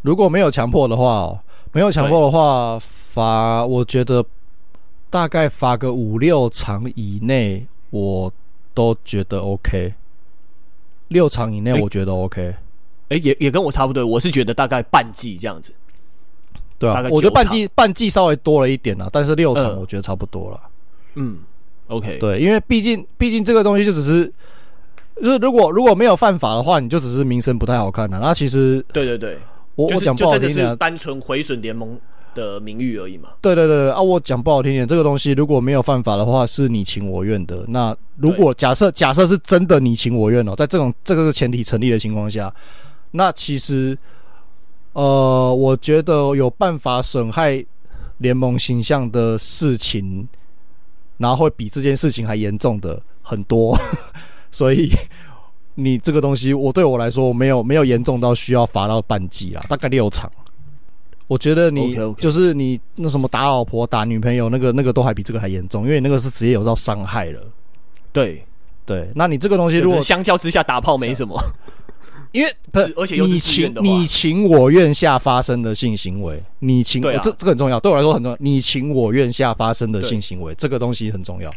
[0.01, 1.41] 如果没有强迫的话，
[1.71, 4.23] 没有强迫的话，罚我觉得
[5.09, 8.31] 大概罚个五六场以内，我
[8.73, 9.93] 都觉得 OK。
[11.07, 12.41] 六场以内我觉得 OK。
[12.41, 12.57] 哎、
[13.09, 15.73] 欸欸，也也跟我差不多，我是觉得大概半季这样子。
[16.77, 20.59] 对啊，我觉得半季半季稍微多了一点啦，但是六场我觉得差不多了。
[20.61, 20.71] 嗯
[21.88, 24.32] ，OK，对，因为毕竟毕竟这个东西就只是，
[25.21, 28.19] 就是如果如果没有犯法的话，你就只是名声不太好看了。
[28.19, 29.38] 那其实，对对对，
[29.75, 31.97] 我、就是、我讲不好听点，是单纯毁损联盟
[32.34, 33.30] 的名誉而已嘛。
[33.39, 37.63] 对对对啊，我讲不好听点，这个东西如果没有犯法的话，是你情我愿的。
[37.69, 42.54] 那如果假设假设是真的你情我愿哦，在这种这个是前提成立的情况下，
[43.12, 43.97] 那其实，
[44.93, 47.63] 呃，我觉得有办法损害
[48.17, 50.28] 联盟形象的事情。
[51.17, 53.78] 然后会比这件事情还严重的很多，
[54.51, 54.91] 所以
[55.75, 60.32] 你这个东西，我对我来说我没有没有严重到需要罚到半季啦，大概六场。
[61.28, 67.41] 我觉得你.就是你那什么打老婆、打女朋友，那个那个都还比这个还严重，因为那个是直接有到伤害了。
[68.13, 68.45] 对
[68.86, 71.41] 对，那你这个东西如果相较之下打炮没什么。
[72.35, 72.53] 因为
[72.97, 78.37] 而且又是你情你情我愿下发生的性行为，你情、啊、这这个很重要，对我来说很重要。
[78.41, 81.49] 你情我愿下发生的性行为，这个东西很重要。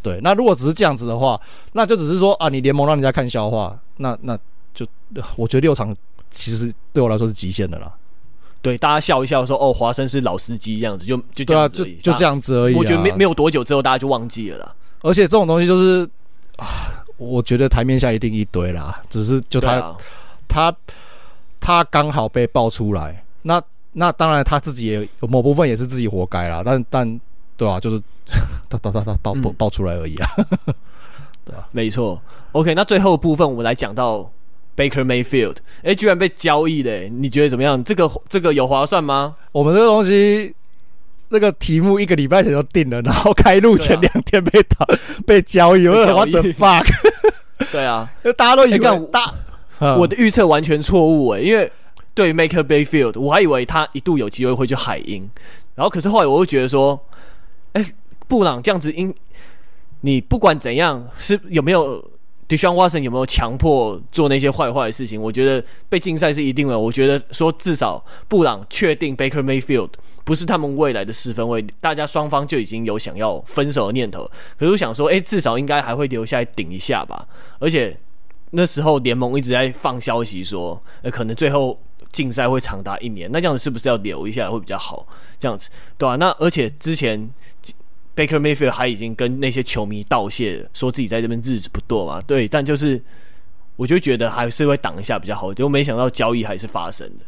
[0.00, 1.38] 对，那如果只是这样子的话，
[1.74, 4.34] 那就只是说啊，你联盟让人家看笑话，那那
[4.72, 4.86] 就
[5.36, 5.94] 我觉得六场
[6.30, 7.92] 其实对我来说是极限的啦。
[8.62, 12.74] 对，大家笑一笑说哦，华生是老司机这样子，就就啊，就就这样子而已。
[12.74, 14.74] 我觉得没没有多久之后，大家就忘记了啦。
[15.02, 16.08] 而且这种东西就是
[16.56, 17.03] 啊。
[17.16, 19.96] 我觉得台面下一定一堆啦，只是就他、啊、
[20.48, 20.74] 他
[21.60, 27.20] 他刚好被爆出来，那那当然他自己也有某部分也是自己活该啦，但但
[27.56, 28.02] 对啊，就是
[28.68, 30.28] 他他他他爆爆爆出来而已啊，
[31.44, 32.20] 对啊，没错。
[32.52, 34.30] OK，那最后部分我们来讲到
[34.76, 37.82] Baker Mayfield，哎、欸，居然被交易嘞，你觉得怎么样？
[37.84, 39.36] 这个这个有划算吗？
[39.52, 40.54] 我们这个东西。
[41.28, 46.86] 那个题目一个礼拜前就定了，然后开录前两天被打、啊、被交易，我说 What the fuck？
[47.72, 49.34] 对啊，就大家都以为、欸、大，
[49.96, 51.70] 我的预测完全错误诶，因为
[52.14, 55.28] 对 Maker Bayfield，我还以为他一度有机会会去海鹰，
[55.74, 57.00] 然后可是后来我又觉得说，
[57.72, 57.92] 哎、欸，
[58.28, 59.14] 布朗这样子应，
[60.02, 62.10] 你不管怎样是有没有
[62.48, 65.20] ？Deshaun Watson 有没有强迫做那些坏坏的事情？
[65.20, 66.78] 我觉得被禁赛是一定的。
[66.78, 69.90] 我觉得说至少布朗确定 Baker Mayfield
[70.24, 74.30] 不是他们未来的四分卫，大家双方就已经有想要分手的念头。
[74.58, 77.26] 可是我想说，诶，至少应该还会留下来顶一下吧。
[77.58, 77.98] 而且
[78.50, 81.80] 那时候联盟一直在放消息说，呃，可能最后
[82.12, 83.28] 禁赛会长达一年。
[83.32, 85.06] 那这样子是不是要留一下会比较好？
[85.40, 86.16] 这样子对、啊？
[86.16, 87.30] 那而且之前。
[88.16, 92.20] Baker Mayfield 还已经跟那些球迷道谢，说自己在这边日子不多嘛。
[92.26, 93.02] 对，但就是
[93.76, 97.24] 我就觉得还是会挡一下比较好，就没想到交易还是发生的。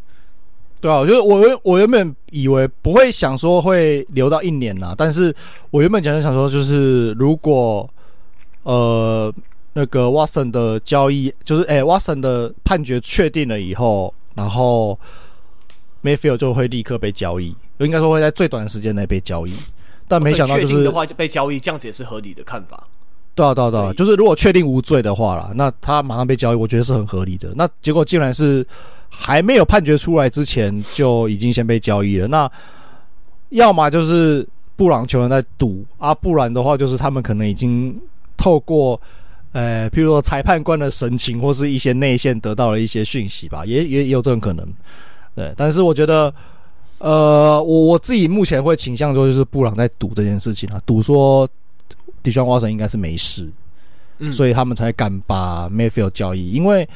[0.81, 5.35] 对啊，就是我我原本以为不会想说会留到一年啦，但是
[5.71, 7.89] 我原本讲就想说，就是如果
[8.63, 9.33] 呃
[9.73, 14.99] 那个 Watson 的交易，就是诶、Watson 的判决确定了以后，然后
[16.03, 19.53] Mayfield 就会立刻被交易，应该说会在最短的时间内被交易。
[20.09, 22.87] 但没想到就是的话就被交易，这样子也是合理的看法。
[23.35, 27.53] 对啊，对啊，对啊，就是如果确定无罪的话啦，那他马上被交易，我觉得是很合理的。
[27.55, 28.67] 那结果竟然是
[29.09, 32.27] 还没有判决出来之前就已经先被交易了。
[32.27, 32.51] 那
[33.51, 37.95] 要么就是布朗球员在赌啊，不然的话就是他们可能已经
[38.37, 39.01] 透过
[39.53, 44.67] 呃，譬如说裁判官的神情或是一些内线得到了一些讯息吧，也也有这种可能。
[45.35, 46.33] 对，但是我觉得，
[47.07, 51.49] 呃，我我自己目前会倾向说，就是布朗在赌这件事情啊，赌说
[52.25, 53.49] Deshaun Watson 应该是没事，
[54.19, 56.51] 嗯，所以他们才敢把 Mayfield 交易。
[56.51, 56.89] 因为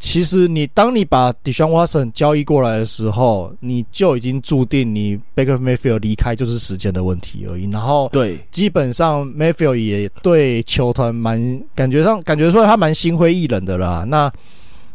[0.00, 7.70] 其实你当你把 Deshaun Watson 交易过来的时候，你就已经注定你 Baker Mayfield 离开就是时间的问题而已。
[7.70, 14.04] 然后，对，基本上 Mayfield 也对球团蛮感觉上感觉出来他蛮心灰意冷的啦。
[14.08, 14.28] 那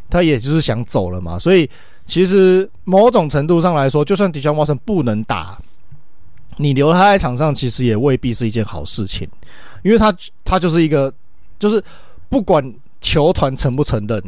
[0.10, 1.70] 他也就是想走了嘛，所以。
[2.08, 5.58] 其实某种程度上来说，就算 Deshaun Watson 不能打，
[6.56, 9.28] 你留他在场上，其实也未必是一件好事情，
[9.84, 10.12] 因为他
[10.46, 11.14] 他就是一个，
[11.60, 11.84] 就是
[12.30, 14.24] 不管球团承不承认，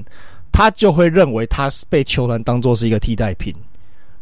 [0.51, 3.55] 他就会认为他是被球团当做是一个替代品，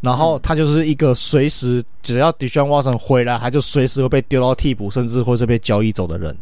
[0.00, 6.34] 然后他就是一个随时只要 Deshaun Watson 回来，他就随时会被丢到替补，甚至会是被交易走的人，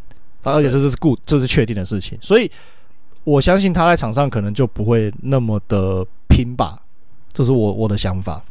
[0.43, 2.51] 而且这是固这是确定的事情，所以
[3.25, 6.83] 我相信他在场上可能就不会那么的拼吧。
[7.37, 8.43] 这是我我的想法。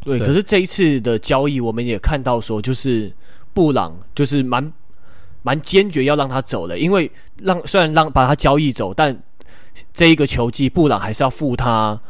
[0.00, 3.12] 对，可是这一次的交易，我们也看到说，就是
[3.52, 4.72] 布朗就是蛮
[5.42, 7.10] 蛮坚决要让他走的，因为
[7.42, 9.22] 让虽然让把他交易走，但
[9.92, 12.00] 这一个球季布朗还是要付他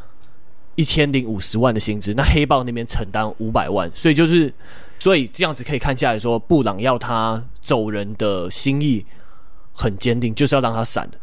[0.76, 4.54] 一千零五十万的薪资，那黑豹那边承担五百万，所以就是
[5.00, 9.04] 所以这样子可以看下来说，布朗要他走人的心意
[9.72, 11.18] 很坚定，就是要让他闪的。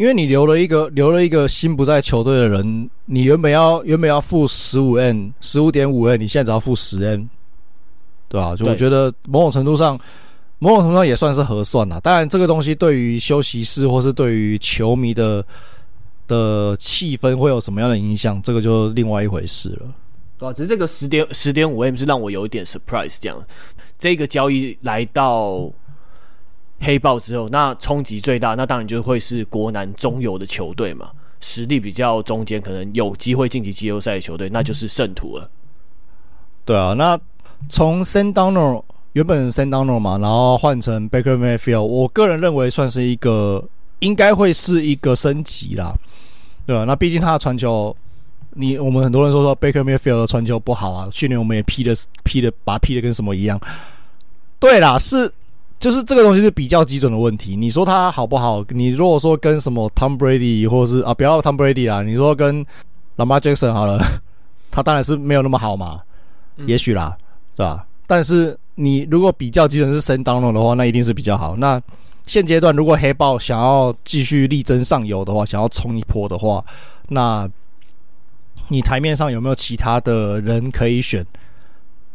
[0.00, 7.28] 因为你留了一个留了一个心不在球队的人，你原本要原本要付十五 n 十五点五 n，你现在只要付十 n，
[8.26, 8.56] 对吧？
[8.56, 10.00] 就我觉得某种程度上，
[10.58, 12.00] 某种程度上也算是合算了。
[12.00, 15.44] 当然，这个东西对于休息室或是对于球迷的
[16.26, 19.86] 的气氛会有什么样的影响，这个就另外一回事了。
[20.38, 23.38] 对啊，只是这个十点十点五 M 是让我有一点 surprise，这样
[23.98, 25.70] 这个交易来到。
[26.80, 35.50] 黑豹之后，那冲击最大，那当然就会是国南中游的球队嘛，实力比较中间，可能有机会晋级季后赛的球队，那就是圣徒了。
[36.64, 37.18] 对啊，那
[37.68, 43.62] 从 Sam Darnold 原本 Sendano 嘛，然后换成 Baker Mayfield，我个人认为算是一个
[43.98, 45.94] 应该会是一个升级啦，
[46.64, 46.84] 对、啊？
[46.84, 47.94] 那毕竟他的传球，
[48.54, 53.60] 你我们很多人说说 Baker Mayfield 的传球不好啊，去年我们也批的批的，把他批的跟什么一样。
[54.58, 55.30] 对啦，是。
[55.80, 57.56] 就是这个东西是比较基准的问题。
[57.56, 58.62] 你说他好不好？
[58.68, 62.64] 你如果说跟什么 Tom Brady 或者是啊，不要 Tom Brady 啦，你说跟
[63.16, 63.98] Lamar Jackson 好了，
[64.70, 66.02] 他当然是没有那么好嘛，
[66.66, 67.16] 也许啦，
[67.56, 67.86] 是吧？
[68.06, 71.56] 但是你如果比较基准是 Sam Darnold 的话，那一定是比较好。
[71.56, 71.80] 那
[72.26, 76.62] 现阶段如果黑豹想要继续力争上游的话，想要冲一波的话，
[77.08, 77.48] 那
[78.68, 81.26] 你台面上有没有其他的人可以选？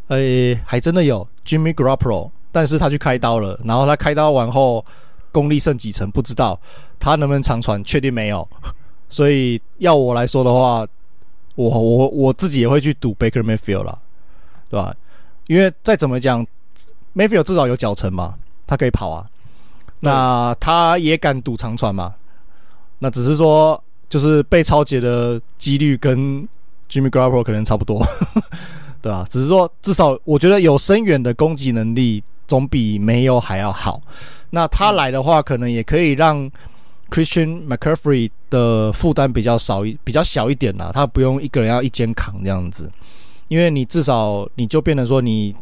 [0.10, 2.30] 诶，还真的有 Jimmy Garoppolo。
[2.56, 4.86] 但是他去开刀了，然后他开刀完后
[5.30, 6.58] 功力剩几成不知道，
[6.98, 8.48] 他能不能长传确定没有，
[9.10, 10.88] 所以要我来说的话，
[11.56, 14.00] 我我我自己也会去赌 Baker Mayfield 啦，
[14.70, 14.96] 对吧？
[15.48, 16.48] 因为再怎么讲
[17.14, 19.28] ，Mayfield 至少有脚程嘛，他可以跑啊，
[20.00, 22.16] 那他也敢赌长传嘛，
[23.00, 26.48] 那只是说就是被抄截的几率跟
[26.90, 28.02] Jimmy Garoppolo 可能差不多，
[29.04, 29.28] 对吧？
[29.30, 32.24] 只是说至少我觉得有深远的攻击能力。
[32.48, 34.02] 总比没有还要好。
[34.52, 36.50] 那他来的话，可能也可以让
[37.10, 40.92] Christian McCaffrey 的负担比较少一比较小一点啦。
[40.94, 42.90] 他不用一个人要一肩扛这样子，
[43.48, 45.54] 因为你至少你就变成说，你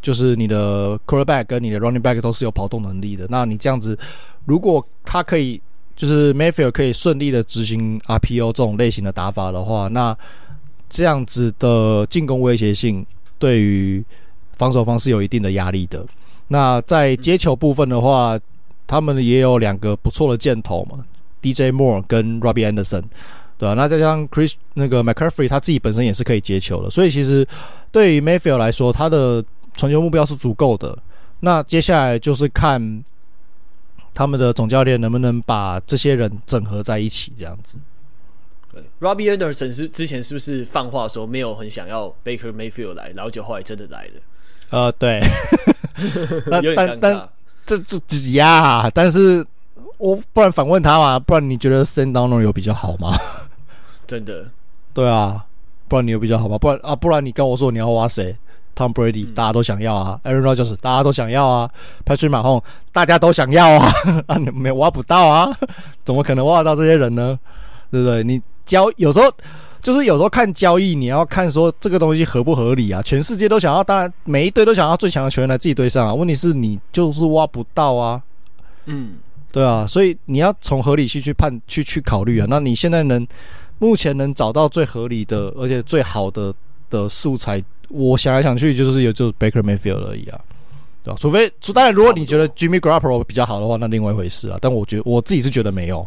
[0.00, 3.26] 就是你的 quarterback 跟你的 running back 都是有跑动能力的。
[3.30, 3.98] 那你这样子，
[4.44, 5.60] 如果他可以
[5.96, 10.16] 就是 Mayfield 可以顺利的执行 RPO 这种类型的打法的话，那
[10.88, 13.06] 这样子的进攻威胁性
[13.38, 14.04] 对于
[14.56, 16.04] 防守方是有一定的压力的。
[16.52, 18.38] 那在接球部分的话，
[18.86, 21.02] 他们也有两个不错的箭头嘛
[21.40, 23.02] ，DJ Moore 跟 Robbie Anderson，
[23.56, 23.74] 对吧、啊？
[23.74, 27.46] 那再加上 Chris 那个 McCaffrey，他自己本身也是可以接球的，所以其实
[27.90, 29.42] 对于 Mayfield 来说，他的
[29.74, 30.96] 传球目标是足够的。
[31.40, 33.02] 那接下来就是看
[34.12, 37.78] 他们的总教练能不能把这些人整合在一起，这样子。
[38.70, 44.20] 对，Robbie Anderson 是之前是不是放话说没有很想要 Baker Mayfield 来，然后就后来真的来了？
[44.72, 45.20] 呃，对，
[46.50, 47.28] 但但但
[47.64, 49.44] 这这挤压，但是
[49.98, 53.16] 我不然反问他嘛，不然你觉得 Sam Darnold 有比较好吗？
[54.06, 54.50] 真的，
[54.92, 55.44] 对啊，
[55.88, 56.58] 不然你有比较好吗？
[56.58, 58.36] 不然啊，不然你跟我说你要挖谁
[58.74, 61.70] ？Tom Brady，大家都想要啊，Aaron Rodgers，大家都想要啊
[62.04, 63.92] ，Patrick Mahomes，大家都想要啊，
[64.26, 65.54] 啊，你没挖不到啊，
[66.04, 67.38] 怎么可能挖得到这些人呢？
[67.90, 68.24] 对不对？
[68.24, 69.30] 你交有时候
[69.82, 73.02] 就是有时候看交易，你要看说这个东西合不合理啊？
[73.02, 76.14] 全世界都想要，当然每一队都想要最强的球员来自己队上啊。
[76.14, 78.22] 问题是你就是挖不到啊。
[78.86, 79.16] 嗯，
[79.50, 82.46] 对啊，所以你要从合理性去判去去考虑啊。
[82.48, 83.26] 那你现在能
[83.78, 86.54] 目前能找到最合理的而且最好的
[86.88, 90.40] 的素材，我想来想去就是有就是 Baker Mayfield 而已啊。
[91.04, 91.16] 对吧？
[91.18, 94.56] 除非，当然，如果你觉得 Jimmy Garoppolo 比较好的话，那另外一回事啊。
[94.60, 96.06] 但我觉得我自己是觉得没有，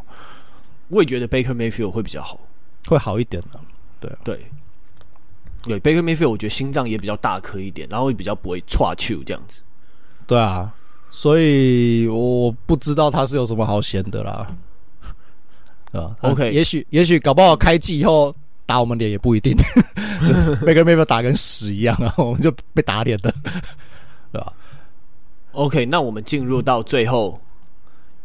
[0.88, 2.40] 我也觉得 Baker Mayfield 会比较好，
[2.88, 3.60] 会好一点的。
[4.00, 4.46] 对对
[5.64, 9.62] 对，Baker Mayfield 我觉得心脏也比较大颗一点，然后也比较不会岔球这样子。
[10.28, 10.74] 对啊，
[11.10, 14.56] 所以我不知道他是有什么好嫌的啦。
[15.92, 19.56] 啊，OK，也许也许搞不好开季以后打我们脸也不一定，
[20.62, 23.34] Baker Mayfield 打跟屎一样啊，我们就被打脸的，
[24.32, 24.54] 对吧
[25.54, 27.40] ？OK，那我们进入到最后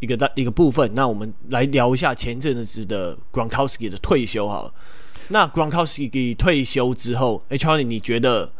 [0.00, 4.74] 一个大一个部分，那我们来聊一下前阵子的 Gronkowski 的退休好了。
[5.28, 8.50] 那 Gronkowski 退休之后，，Charlie，你觉得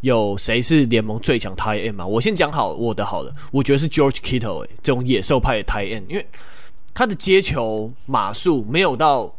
[0.00, 2.06] 有谁是联盟最强 Tight End 吗？
[2.06, 6.26] 我先讲好我的好了，我觉得是 George Kittle，哎，这种野兽派的 Tight End，因为
[6.92, 9.34] 他的接球码数没有到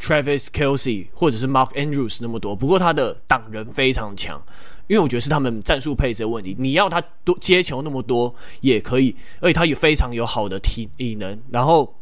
[0.00, 4.42] Travis Kelce 或者是 Mark Andrews 那么多，不过他的挡人非常强。
[4.88, 11.94] 因为我觉得是他们战术配置的问题，你要他多接球那么多也可以，而且他也非常有好的体能，然后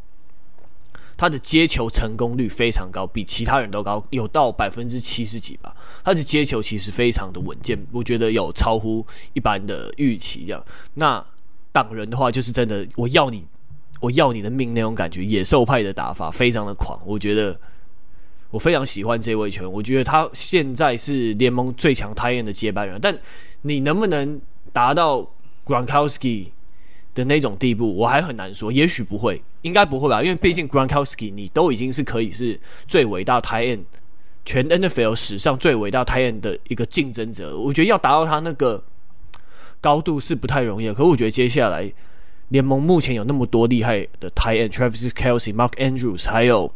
[1.17, 5.75] 他的接球成功率非常高，比其他人都高，有到百分之七十几吧。
[6.05, 10.45] 他的接球其实非常的稳健，我觉得有超乎一般的预期。
[10.45, 11.25] 这样，那
[11.73, 13.47] 挡人的话就是真的，我要你，
[14.01, 17.59] 我要你的命那种感觉，野兽派的打法非常的狂，我觉得。
[18.55, 22.97] 我非常喜欢这位球员，我觉得他现在是联盟最强 tight end 的接班人。
[23.03, 23.19] 但
[23.63, 24.41] 你能不能
[24.73, 25.29] 达到
[25.67, 26.51] Gronkowski
[27.17, 28.71] 的那种地步，我还很难说。
[28.71, 30.23] 也许不会，应该不会吧？
[30.23, 33.81] 因为毕竟 Gronkowski 你都已经是可以是最伟大 tight end，
[34.45, 37.59] 全 NFL 史上最伟大 tight end 的一个竞争者。
[37.59, 38.85] 我觉得要达到他那个
[39.81, 40.93] 高度是不太容易。
[40.93, 41.93] 可我觉得接下来
[42.51, 46.73] 联盟目前有那么多厉害的 tight end，Travis Kelce、Mark Andrews，还有。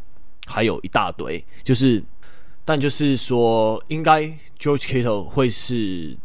[0.49, 2.03] 还有一大堆，就是，
[2.65, 4.23] 但就是说，应该
[4.59, 6.17] George Kittle 会是，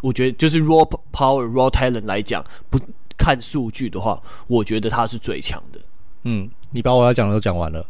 [0.00, 2.78] 我觉得就是 raw power raw talent 来讲，不
[3.18, 5.80] 看数据的话，我觉得他是最强的。
[6.22, 7.84] 嗯，你把我要讲的都讲完了，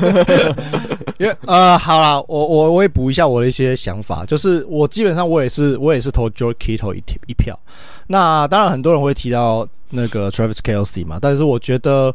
[1.20, 7.58] 因为呃，好啦，我我我也补一下我的一些想法，就是我基本上我也是我也是投 George Kittle 一一票。
[8.06, 12.14] 那当然很多人会提到那个 Travis Kelce 嘛，但是我觉得。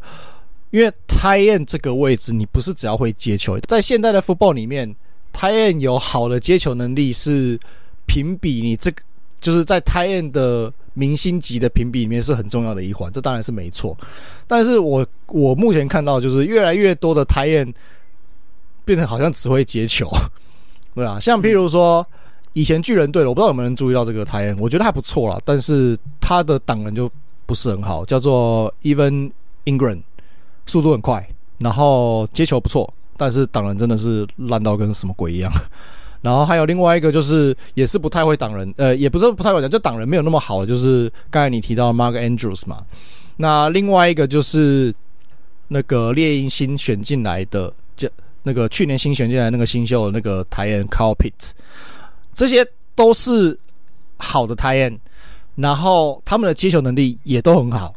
[0.71, 4.93] 因为 t i e n 这个位置，你不是只要会接球，在现在的 football 里面
[5.31, 7.60] t i e n 有好的接球能力是
[8.05, 9.01] 评比你这个
[9.39, 13.97] 就是在 t i e n 的明星级的评比里面是很重要的一环，这当然是没错。
[14.47, 17.73] 但是我我目前看到就是越来越多的 t i e n
[18.84, 20.10] 变成好像只会接球，
[20.95, 22.05] 对啊，像譬如说
[22.53, 27.10] 以前巨人队的，我不知道有没有人注意到这个 tight end，我觉得还不错啦，但是他的挡人就
[27.45, 29.31] 不是很好，叫做 Even
[29.65, 30.01] Engram。
[30.65, 35.52] 速度很快，然后接球不错，但是挡人真的是烂到跟什么鬼一样。
[36.21, 42.86] 然后还有另外一个就是也是不太会挡人，呃，也不是不太会挡，就挡人没有那么好，就是刚才你提到 Mark Andrews 嘛。
[43.38, 44.93] 那另外一个就是
[45.69, 48.08] 那个猎鹰新选进来的，就
[48.43, 51.52] 那个去年新选进来那个新秀的那个 tight end Kyle Pitts，
[52.36, 53.58] 这些都是
[54.17, 55.00] 好的台演
[55.56, 57.95] 然后他们的接球能力也都很好。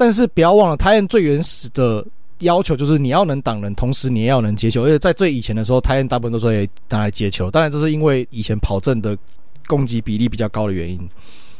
[0.00, 2.02] 但是不要忘了，tight end 最原始的
[2.38, 4.84] 要求就是你要能挡人，同时你也要能接球。
[4.84, 7.50] 而且在最以前的时候，tight end 大部分都是拿来接球。
[7.50, 9.14] 当然，这是因为以前跑阵的
[9.66, 10.96] 攻击比例比较高的原因，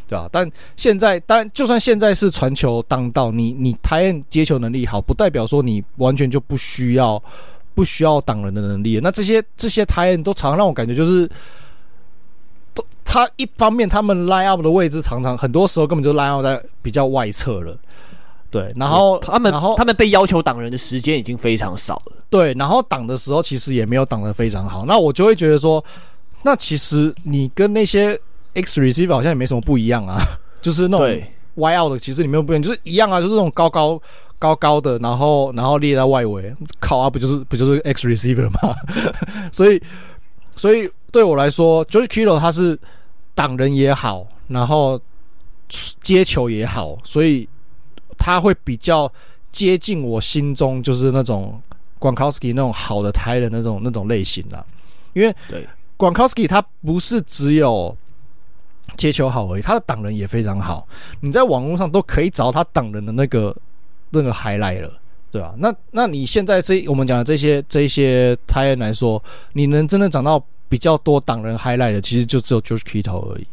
[0.08, 0.26] 对吧？
[0.32, 7.22] 但现在，当然，就算现在是传球当道，你你 t i 接球能力好，不代表说你完全就不需要
[7.74, 8.98] 不需要挡人的能力。
[9.02, 11.28] 那这些这些 t i 都常常让我感觉就是，
[12.72, 17.76] 都他一方面他们 line up 的位置常常很多时候根本就 line up 在比较外侧了。
[18.50, 22.16] 对，然后他们，然后他们被要求挡人的时间已经非常少了。
[22.28, 24.84] 对，然后挡的时候其实也没有挡得非常好。
[24.86, 25.82] 那我就会觉得说，
[26.42, 28.18] 那其实你跟那些
[28.54, 30.18] X receiver 好像也没什么不一样啊，
[30.60, 31.22] 就是那种
[31.54, 34.00] Y out 的，其实你没有不一样，就是一样啊，就是那种高高
[34.36, 38.74] 高高的，然后然后列在外围，靠啊，不就是不就是 X receiver 吗？
[39.52, 39.80] 所以，
[40.56, 42.76] 所以对我来说，George Kittle 他是
[43.32, 45.00] 挡人也好，然后
[46.02, 47.48] 接球也好，所以。
[48.20, 49.10] 他会比较
[49.50, 51.60] 接近我心中就是那种
[51.98, 54.64] Gronkowski 那种好的 end 的那种那种类型啦，
[55.14, 55.34] 因为
[55.96, 57.96] Gronkowski 他不是只有
[58.96, 60.86] 接球好而已，他的挡人也非常好。
[61.20, 63.56] 你在网络上都可以找到他挡人的那个
[64.10, 64.92] 那个 highlight 了，
[65.30, 69.22] 对啊，那那你现在这我们讲的这些这些 end 来说，
[69.54, 73.46] 你能真的找到比较多挡人 highlight 的，其实就只有 George Kittle 而已。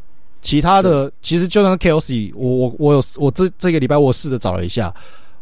[0.47, 4.93] 其他的其实就算是 Kelce，我我我有我这这个礼拜我试着找了一下，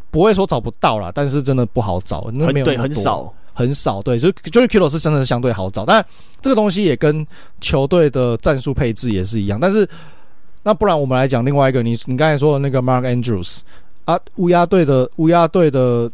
[0.10, 4.02] 不会说找不到啦，但是真的不好找，那没有很对，很少很少。
[4.02, 6.04] 对，就就是是真的是相对好找，但
[6.42, 7.24] 这个东西也跟
[7.62, 9.60] 球队的战术配置也是一样。
[9.60, 9.88] 但是
[10.64, 13.60] 那不然我们来讲另外一个，你你刚才说的那个 Mark Andrews
[14.06, 16.10] 啊，乌鸦队的乌鸦队的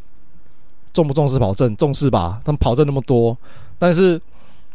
[0.91, 1.73] 重不重视跑阵？
[1.77, 3.37] 重视吧，他们跑阵那么多，
[3.79, 4.19] 但是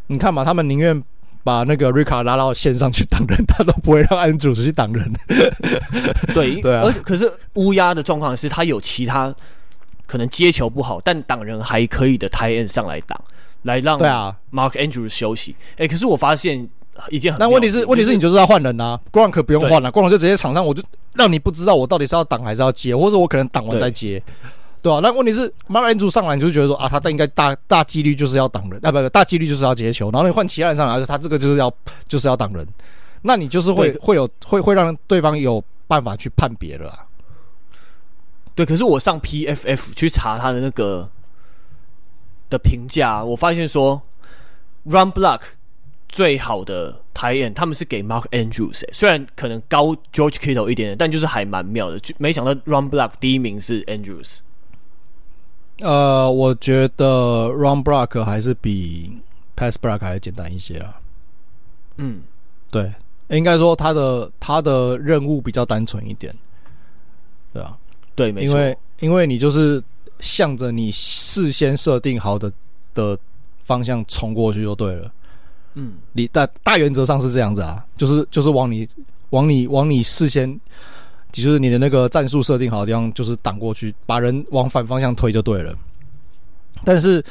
[0.07, 1.05] 你看嘛，他们宁愿。
[1.47, 5.13] 把那个瑞卡拉到线上去挡人，他都不会让安主去挡人。
[6.35, 9.33] 对 对啊，而可是乌鸦的状况是，他有其他
[10.09, 13.17] 可能接球不好，但挡人还可以的 tight end 上来挡，
[13.63, 15.55] 来让对啊 Mark Andrews 休息。
[15.75, 16.69] 哎、欸，可是我发现
[17.11, 20.83] 一件很，但问题是，问题是你就是要换人啊，Gronk 不用换了，Gronk 就直接场上，我就
[21.15, 24.21] 让你不知道我到底是要挡还是要接，或者我可能挡完再接。
[24.87, 31.69] 对啊，那问题是，Mark Andrews 上来你就觉得说啊，他应该大大几率就是要挡人，啊不不，大几率就是要接球，然后你换其他人上来，他这个就是要
[32.07, 32.65] 就是要挡人，
[33.23, 37.05] 那你就是会会有会会让对方有办法去判别了啊。
[38.55, 41.11] 对，可是我上 PFF 去查他的那个
[42.49, 44.01] 的评价，我发现说
[44.85, 45.41] Run Block
[46.09, 54.43] 最好的 tight end 他们是给 Mark Andrews，欸，虽然可能高 George Kittle 一点点，但就是还蛮妙的，就没想到 Run Block 第一名是 Andrews。
[55.81, 59.13] 呃，我觉得 run block 还是比
[59.55, 60.99] pass block 还简单一些啊。
[61.99, 62.23] 嗯，
[62.71, 62.93] 对，
[63.29, 66.35] 应该说他的他的任务比较单纯一点，
[67.53, 67.77] 对啊？
[68.15, 68.55] 对，没错。
[68.55, 69.83] 因为因为你就是
[70.21, 72.51] 向着你事先设定好的
[72.95, 73.19] 的
[73.63, 75.13] 方向冲过去就对了。
[75.75, 78.89] 嗯，你大大原则上是这样子啊，就是就是往你
[79.31, 80.59] 往你往你事先。
[81.43, 85.75] 就是你的那个战术设定好的地方，就是挡过去，把人往反方向推就对了。
[86.85, 87.23] 但是，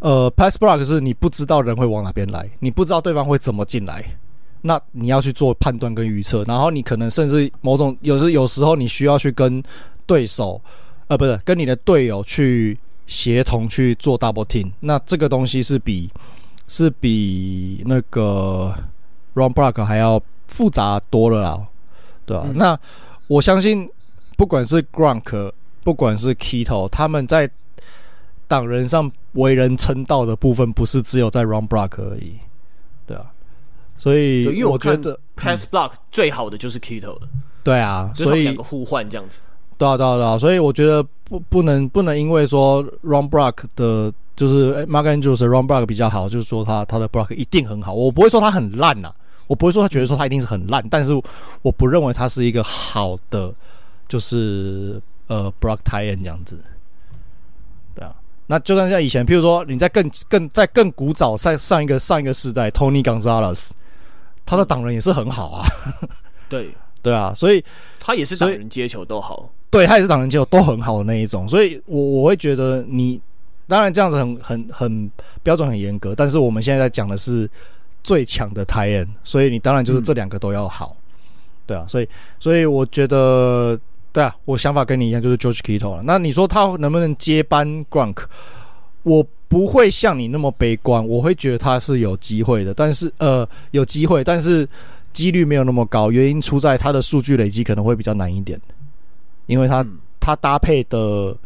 [0.00, 4.04] 呃，pass block 是你不知道人会往哪边来，你不知道对方会怎么进来，
[4.60, 9.62] 那你要去做判断跟预测，然后你可能甚至某种有时有时候你需要去跟
[10.06, 10.60] 对手，
[11.06, 12.76] 呃，不是跟你的队友去
[13.06, 16.10] 协同去做 double team，那这个东西是比
[16.66, 18.74] 是比那个
[19.34, 21.60] run block 还要复杂多了啦，
[22.26, 22.44] 对吧？
[22.46, 22.78] 嗯、那
[23.26, 23.88] 我相信，
[24.36, 25.52] 不管是 Gronk，
[25.82, 27.50] 不管是 Kittle，他们在
[28.46, 32.34] 党人上为人称道的部分，不是只有在 Run Block 而已，
[33.06, 33.26] 对啊。
[33.96, 37.28] 所以，因为我觉得 Pass Block 最好的就是 Kittle 了。
[37.62, 39.40] 对啊，所以两个互换这样子。
[39.78, 40.36] 对啊，对啊，对啊。
[40.36, 47.94] 所以我觉得不不能不能因为说 Run Block 的，就是 Mark Andrews 的 Run Block 比较好，就是说他他的 Block 一定很好。
[47.94, 49.14] 我不会说他很烂呐。
[49.52, 51.12] 我不会说他觉得说他一定是很烂，但是
[51.60, 53.52] 我不认为他是一个好的，
[54.08, 56.58] 就是呃，block tight end 这样子，
[57.94, 58.16] 对啊。
[58.46, 63.72] 那就算像以前，譬如说你在更更在更古早在上一个上一个时代，Tony Gonzalez，
[64.46, 65.66] 他的挡人也是很好啊。
[66.48, 67.62] 对 对啊，所以
[68.00, 71.46] 他也是挡人接球都好，对他也是挡人接球都很好的那一种。
[71.46, 73.20] 所以我我会觉得你
[73.68, 75.10] 当然这样子很很很
[75.42, 77.46] 标准很严格，但是我们现在在讲的是。
[78.02, 81.14] 最强的 tight end，所以你当然就是这两个都要好，嗯、
[81.66, 82.08] 对啊，所以
[82.40, 83.78] 所以我觉得，
[84.12, 86.02] 对啊，我想法跟你一样，就是 George Kittle 了。
[86.02, 88.24] 那你说他能不能接班 Gronk？
[89.04, 94.68] 我不会像你那么悲观，我会觉得他是有机会的，但是呃有机会，但是
[95.12, 98.60] 几率没有那么高，原因出在他的数据累积可能会比较难一点，
[99.46, 101.36] 因为他、嗯、他搭配的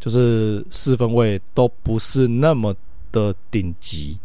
[0.00, 2.74] 就是四分位都不是那么
[3.12, 4.18] 的顶级。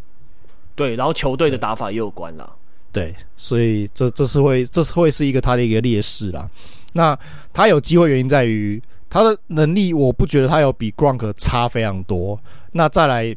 [0.82, 2.50] 对，然后球队的打法也有关啦。
[2.92, 6.50] 对，所以这这是会这是会是一个他的一个劣势啦。
[6.94, 7.18] 那
[7.54, 12.40] 他有机会原因在于他的能力，我不觉得他有比 Gronk 差非常多。
[12.72, 13.36] 那再来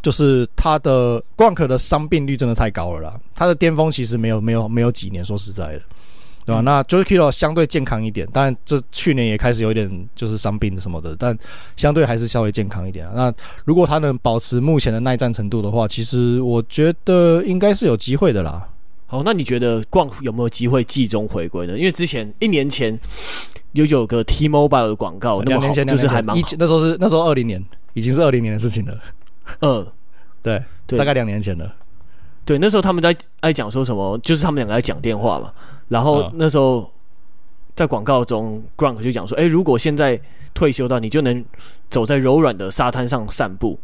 [0.00, 3.20] 就是他的 Gronk 的伤病率真的太高了啦。
[3.34, 5.82] 他的巅峰其实没有没有没有几年，说实在的。
[6.44, 6.60] 对吧？
[6.60, 11.36] 嗯、那 George Kittle 相对健康一点，当然这去年也开始有点就是伤病什么的，但
[11.76, 13.06] 相对还是稍微健康一点。
[13.06, 13.34] 啊那
[13.64, 18.68] 如果他能保持目前的耐战程度的话，其实我觉得应该是有机会的啦。
[19.06, 21.76] 好，那你觉得 Gronk 有没有机会季中回归呢？
[21.78, 22.98] 因为之前一年前
[23.72, 27.62] 有有个 T-Mobile 的广告，两年前就是还蛮好，那时候是那时候二零年，
[27.92, 28.98] 已经是二零年的事情了。
[29.60, 29.86] 嗯，
[30.42, 31.74] 对，对大概两年前了。
[32.44, 35.52] 对，那时候他们在爱讲说什么，就是他们两个在讲电话嘛。
[35.88, 36.90] 然后那时候
[37.76, 40.20] 在广告中，Grunk 就讲说：“哎，如果现在
[40.54, 41.44] 退休到你就能
[41.90, 43.78] 走在柔软的沙滩上散步。”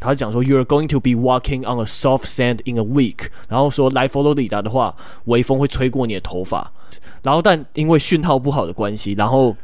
[0.00, 4.94] 他讲说：“You're going to be walking on a soft sand in a week。”然后说来佛罗里达的话，
[5.24, 6.70] 微风会吹过你的头发。
[7.22, 9.56] 然后但因为讯号不好的关系，然后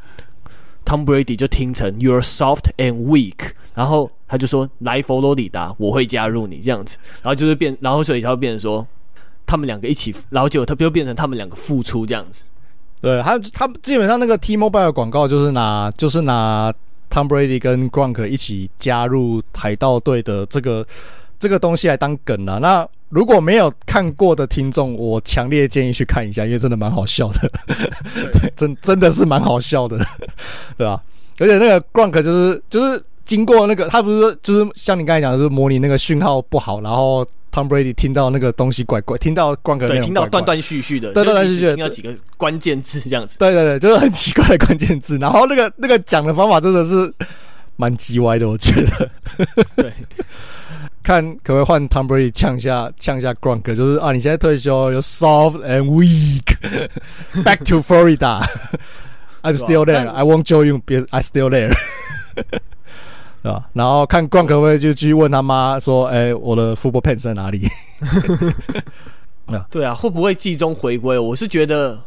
[0.86, 8.86] Tom Brady 就听成 You're soft and weak，然后他就说来佛罗里达，我会加入你这样子，然后就是变，然后所以他会变成说
[9.44, 12.44] 他们两个一起，然后结果他就变成他们两个付出这样子。
[13.00, 16.72] 对，他他基本上那个 T-Mobile 广告就是拿就是拿
[17.10, 20.86] Tom Brady 跟 Gronk 一起加入海盗队的这个
[21.38, 22.58] 这个东西来当梗啊。
[22.58, 27.50] 那如果没有看过的听众，我强烈建议去看一下，因为真的蛮好笑的。
[28.32, 29.98] 对， 真真的是蛮好笑的。
[30.78, 31.02] 对吧？
[31.38, 43.38] 而且那个 Gronk 就是就是经过那个，他不是就是像你刚才讲的，就是模拟那个讯号不好，然后 Tom Brady 听到那个东西怪怪，听到对，听到断断续续的，断断续续，听到几个关键字这样子。
[43.38, 45.16] 对对对，就是很奇怪的关键字。
[45.18, 47.14] 然后那个那个讲的方法真的是
[47.76, 49.08] 蛮叽歪的，我觉得。
[49.76, 49.92] 对，
[51.04, 58.44] 看可不可以换 Tom Brady 呛下呛下 Gronk，就是啊，你现在退休，You're soft and weak，Back to Florida。
[59.42, 60.10] I'm still there.
[60.10, 60.82] I won't join you.
[61.12, 61.72] I still there.
[63.42, 63.68] 对吧？
[63.72, 67.62] 然后看 Gronk 可不可以就去问他妈说：“哎、欸，我的 football pants 在哪里？”
[69.70, 71.18] 对啊，会不会季中回归？
[71.18, 72.00] 我是觉得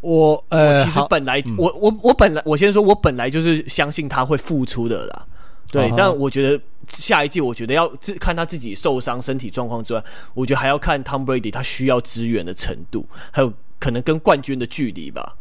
[0.00, 5.26] 我，我呃，我其实本来、嗯、我我我本来我先说，我本来就是相信他会复出的啦。
[5.70, 15.34] 对，哦、但我觉得下一季，我觉得要自看他自己受伤身体状况之外，我觉得还要看 Tom Brady 他需要支援的程度，还有可能跟冠军的距离吧。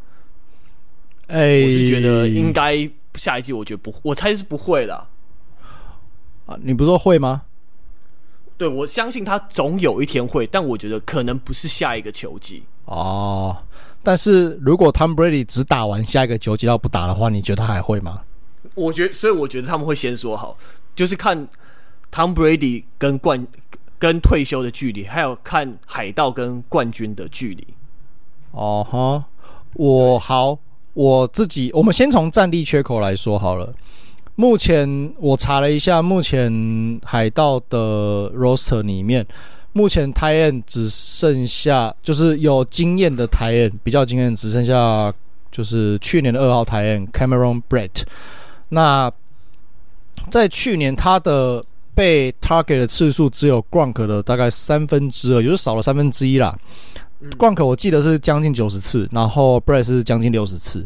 [1.28, 2.90] 哎，欸、我是觉得应该
[3.20, 5.08] 下一季，我觉得不，我猜是不会的。
[6.46, 7.44] 啊，你不说会吗？
[8.58, 13.58] 对，我相信他总有一天会，但我觉得可能不是下一个球季哦。
[14.04, 18.22] 但是如果 Tom Brady 只打完下一个球季要不打的话，你觉得他还会吗？
[18.76, 20.58] 我觉得，所以我觉得他们会先说好，
[20.96, 21.48] 就是看
[22.12, 23.48] Tom Brady 跟冠
[23.98, 27.68] 跟退休的距离，还有看海盗跟冠军的距离。
[28.52, 29.26] 哦哈，
[29.74, 30.60] 我好。
[30.94, 33.74] 我自己，我们先从战力缺口来说好了。
[34.36, 39.26] 目前我查了一下，目前海盗的 roster 里面，
[39.74, 45.14] 目前 tight end 只剩下就是有经验的 tight end，比较经验只剩下
[45.52, 48.04] 就是去年的二号 tight end Cameron Brate。
[48.70, 49.12] 那
[50.30, 51.64] 在去年他的
[51.94, 56.58] 被 target 的次数只有 Gronk 的大概三分之二，也就是少了三分之一啦。
[57.38, 60.84] Gronk 我记得是将近九十次，然后 Brate 是将近六十次，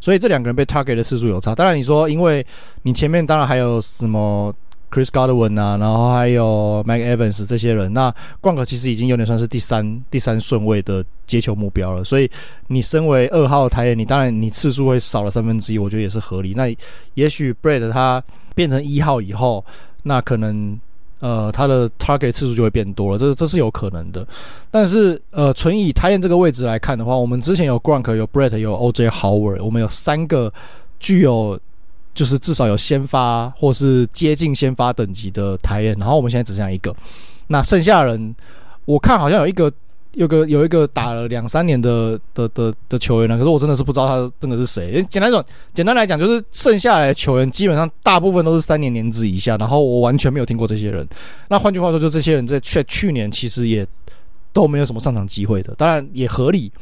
[0.00, 1.54] 所以这两个人被 target 的次数有差。
[1.54, 2.44] 当然你说，因为
[2.82, 4.54] 你前面当然还有什么
[4.90, 12.04] Chris Godwin 啊，然后还有 Mike Evans 这些人，那 Gronk 其实已经有点算是第三第三顺位的接球目标了。
[12.04, 12.30] 所以
[12.66, 16.52] 你身为二号台，你当然你次数会少了三分之一，我觉得也是合理。
[16.54, 16.68] 那
[17.14, 18.22] 也许 Brate 他
[18.54, 19.64] 变成一号以后，
[20.02, 20.78] 那可能。
[21.20, 24.26] 呃，他的 target 次数就会变多了，这这是有可能的。
[24.70, 30.52] 但是，呃，纯以 t i n 这个位置来看的话，我们之前有 Grunk 有 Brett 有 OJ Howard，我们有三个
[30.98, 31.58] 具有
[32.14, 36.94] 就是至少有先发或是接近先发等级的 tight end，然后我们现在只剩下一个。
[37.48, 38.34] 那剩下人，
[38.84, 39.72] 我看好像有一个。
[40.18, 45.00] 有个有一个打了两三年的的的的球员呢，可是我真的是不知道他真的是谁。
[45.08, 51.06] 简单说，简单来讲，就是剩下来的球员基本上大部分都是三年年资以下，然后我完全没有听过这些人。
[51.46, 53.86] 那换句话说，就这些人在去去年其实也
[54.52, 56.72] 都没有什么上场机会的，当然也合理。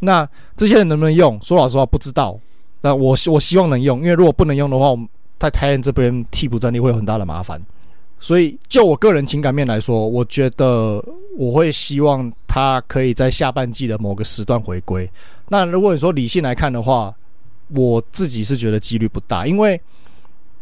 [0.00, 0.26] 那
[0.56, 1.38] 这些人能不能用？
[1.42, 2.38] 说老实话，不知道。
[2.80, 5.06] 那我我希望能用，因为如果不能用的话，我们
[5.38, 7.60] 在台湾这边替补战力会有很大的麻烦。
[8.18, 11.04] 所以，就我个人情感面来说，我觉得
[11.36, 15.08] 我会希望他可以在下半季的某个时段回归。
[15.48, 17.14] 那如果你说理性来看的话，
[17.68, 19.80] 我自己是觉得几率不大，因为，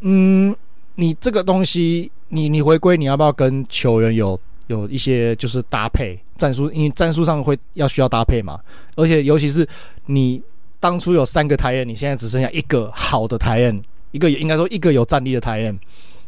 [0.01, 0.55] 嗯，
[0.97, 6.69] 你这个东西，你你回归，你要不要跟球员有有一些就是搭配战术？
[6.73, 8.59] 因为战术上会要需要搭配嘛。
[8.97, 9.67] 而且，尤其是
[10.07, 10.43] 你
[10.81, 15.79] 当初有三个台演，你现在只剩下一个好的台演，一个应该说一个有战力的台演，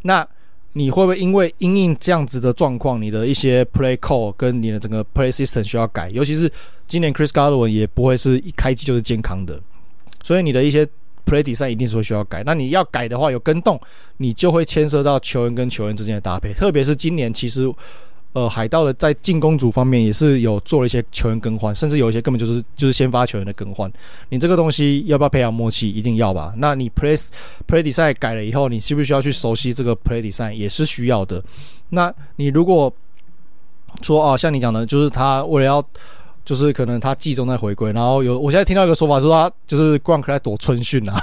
[0.03, 0.27] 那。
[0.77, 6.11] 你会不会因为因应这样子的状况，你的一些 play call 跟你的整个 play system 需要改？
[6.11, 6.53] 尤其是
[6.87, 9.59] 今年 Chris Godwin 也不会是一开机就是健康的，
[10.22, 10.85] 所以你的一些
[11.24, 12.43] play design 一定是会需要改。
[12.45, 13.81] 那你要改的话，有跟动，
[14.18, 17.72] 你就会牵涉到球员跟球员之间的搭配，特别是今年其实。
[18.37, 23.91] 呃，海盗的在进攻组方面也是有做了一些球员更换，甚至有一些根本就是就是先发球员的更换。
[24.28, 25.89] 你这个东西要不要培养默契？
[25.89, 26.53] 一定要吧。
[26.59, 27.18] 那你 play
[27.66, 30.53] play design 改了以后，你需不需要去熟悉这个 play design？
[30.53, 31.43] 也是需要的。
[31.89, 32.93] 那你如果
[34.03, 35.82] 说啊，像你讲的，就是他为了要，
[36.45, 41.18] 就是可能他季中在回归，然后有我现在听到一个说法说他就是 Gronk 在躲春训啊。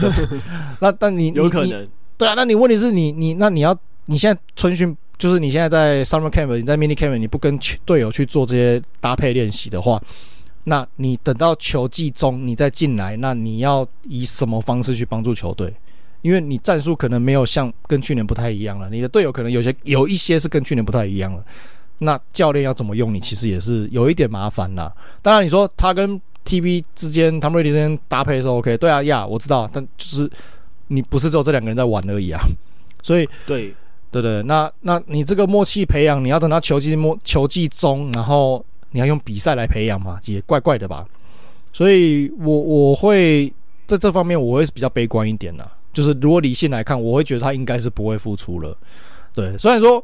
[0.80, 2.34] 那但你有可能对啊？
[2.36, 3.74] 那你问题是你你那你要
[4.04, 4.94] 你现在春训？
[5.18, 10.00] 就是你现在在 summer camp，你在 mini camp，你不跟队友去做这些搭配练习的话，
[10.64, 15.72] 那你等到球季中你再进来，那你要以什么方式去帮助球队？
[16.22, 21.44] 因为你战术可能没有像跟去年不太一样了，你的队友可能有些有一些是跟去年不太一样了。
[21.98, 24.92] 那教练要怎么用你，其实也是有一点麻烦啦。
[25.22, 30.30] 当然，你说他跟 TB 之间、Tom Brady 之间搭配是 OK，对啊，呀，我知道，但就是
[30.88, 32.40] 你不是只有这两个人在玩而已啊。
[33.02, 33.72] 所以，对，
[34.10, 41.06] 对对，那那你这个默契培养，你要等到球季末、球季中，然后你要用比赛来培养嘛，也怪怪的吧？
[41.72, 43.52] 所以我我会
[43.86, 45.70] 在这方面我会比较悲观一点啦。
[45.92, 48.76] 就是如果理性来看，我会觉得他应该是不会复出了。
[49.34, 50.02] 对，虽然说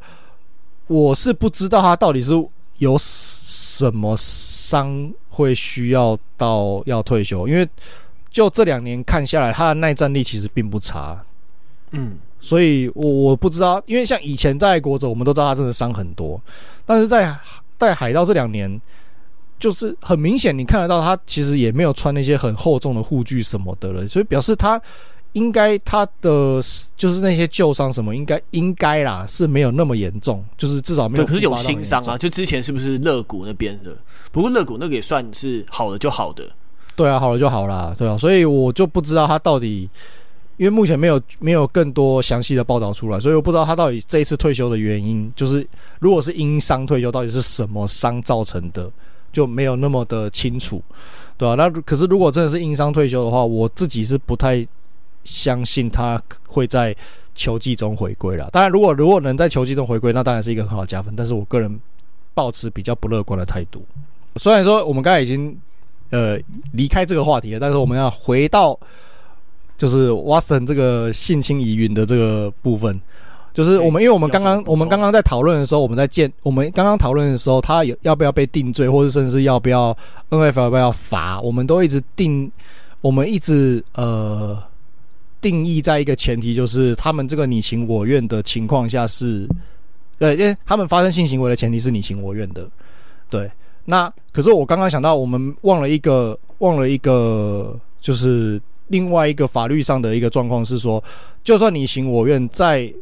[0.86, 2.32] 我是不知道他到底是
[2.78, 7.68] 有什么伤会需要到要退休，因为
[8.30, 11.22] 就这两年看下来，他的耐战力其实并不差。
[11.90, 16.38] 嗯，所以我我不知道，因为像以前在国者，我们都知道他真的伤很多，
[16.84, 17.34] 但是在
[17.78, 18.78] 在海盗这两年，
[19.58, 24.78] 就是很明显你看得到他其实也没有穿那些很厚重的护具什么的了，所以表示他。
[25.34, 26.60] 应该他的
[26.94, 31.24] 就是那些旧伤什么，应该应该啦是没有那么严重，就是至少没有。
[31.24, 33.96] 可是有新伤啊，就之前是不是肋骨那边的？
[34.30, 36.44] 不过肋骨那个也算是好了就好的。
[36.94, 39.88] 对啊，好了就好啦，对啊，所以我就不知道他到底，
[40.62, 45.66] 因为目前没有没有更多详细的报道出来，所以我不知道他到底这一次退休的原因，就是
[45.98, 48.88] 如果是因伤退休，到底是什么伤造成的，
[49.32, 50.80] 就没有那么的清楚，
[51.36, 54.66] 对啊，那可是如果真的是因伤退休的话，我自己是不太。
[55.24, 56.92] 相信他会在
[57.32, 58.50] 球季中回归了。
[58.50, 61.14] 当然，如果如果能在球季中回归，那当然是一个很好的加分。
[61.14, 61.80] 但是我个人
[62.34, 63.84] 抱持比较不乐观的态度。
[64.34, 65.56] 虽然说我们刚才已经
[66.10, 66.36] 呃
[66.72, 68.76] 离开这个话题了，但是我们要回到
[69.76, 73.00] 就是 Watson 这个性侵疑云的这个部分。
[73.54, 79.96] 就是我们因为我们刚刚我们刚刚在讨论的时候，我们在见我们刚刚讨论的时候，他有要不要被定罪，或者甚至要不要
[80.30, 82.50] NFL 要不要罚，我们都一直定，
[83.00, 84.62] 我们一直呃。
[85.42, 89.44] 定义在一个前提，就是他们这个你情我愿的情况下是，
[90.16, 92.64] 对，因为他们发生性行为的前提是你情我愿的，
[93.28, 93.50] 对。
[93.84, 98.62] 那可是我刚刚想到，我们忘了一个，忘了一个，就是
[98.92, 101.02] 另外一个法律上的一个状况是说，
[101.42, 102.94] 就算你情我愿，在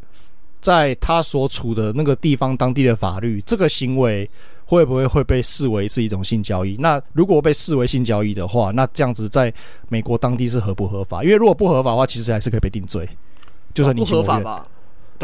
[0.62, 4.26] 在他所处的那个地方当地的法律，这个行为。
[4.70, 6.76] 会不会会被视为是一种性交易？
[6.78, 9.52] 那如果被视为性交易的话，那这样子在
[9.88, 11.24] 美国当地是合不合法？
[11.24, 13.04] 因为如果不合法的话，其实还是可以被定罪。
[13.74, 14.64] 就算你情我愿，吧？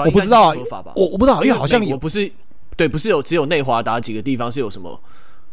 [0.05, 0.57] 我不知道啊，
[0.97, 2.29] 我我不知道，因为好像我不是
[2.77, 5.01] 对，不是有只有内华达几个地方是有什么。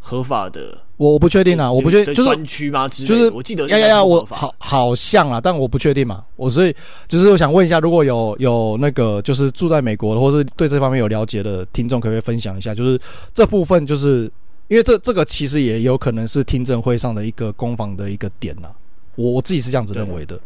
[0.05, 2.89] 合法的，我我不确定啊，我不确定就是专区吗？
[2.89, 6.25] 就是我记得呀呀呀，我好好像啊，但我不确定嘛。
[6.35, 6.75] 我所以
[7.07, 12.75] 就是我想问一下，如果有有那个就是住在美国的，或是对这方面有了解的听众，可不可以分享一下？
[12.75, 12.99] 就是
[13.33, 14.29] 这部分，就是
[14.67, 18.67] 因为这这个其实也有可能是听证会上的一个攻防的一个点呐。
[19.15, 20.37] 我我自己是这样子认为的，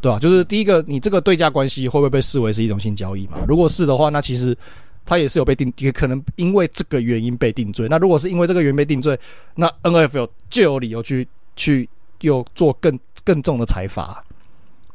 [0.00, 0.18] 对吧？
[0.18, 3.36] 就是第一个，你这个对价关系会不会被视为是一种性交易嘛？
[3.46, 4.56] 如果是的话，那其实。
[5.04, 7.88] 他也是有被定，也可能因为这个原因被定罪。
[7.88, 9.18] 那如果是因为这个原因被定罪，
[9.56, 11.26] 那 NFL 就有理由去
[11.56, 11.88] 去
[12.20, 14.24] 又做更更重的裁罚，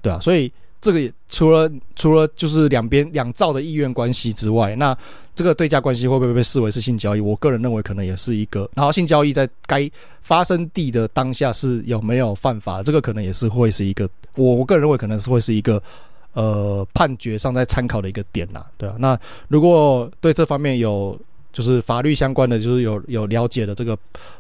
[0.02, 0.20] 对啊。
[0.20, 4.98] 所以这个除了除了就是两边两造的意愿关系之外，那
[5.36, 7.20] 这个对价关系会不会被视为是性交易？
[7.20, 8.70] 我个人认为可能也是一个。
[8.74, 9.90] 然后性交易在该
[10.22, 12.82] 发生地的当下是有没有犯法？
[12.82, 14.10] 这个可能也是会是一个。
[14.36, 15.82] 我我个人认为可能是会是一个。
[16.34, 18.96] 呃，判决上在参考的一个点呐，对啊。
[19.00, 19.18] 那
[19.48, 21.18] 如果对这方面有
[21.52, 23.98] 就是法律相关的，就是有有了解的这个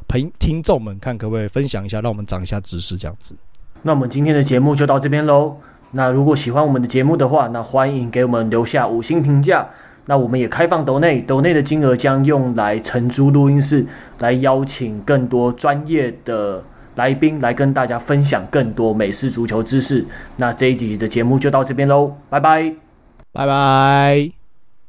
[0.08, 3.36] 朋听众们，看可不可以分享一下，让我们长一下知识，这样子。
[3.82, 5.58] 那我们今天的节目就到这边喽。
[5.92, 9.68] 那如果喜欢我们的节目的话，那欢迎给我们留下五星评价。
[10.06, 13.86] 那我们也开放抖内，抖内的金额将用来承租录音室，
[14.20, 16.64] 来邀请更多专业的。
[16.98, 20.06] 来宾来跟大家分享更多美式足球知识。
[20.36, 22.76] 那这一集的节目就到这边喽，拜拜，
[23.32, 24.37] 拜拜。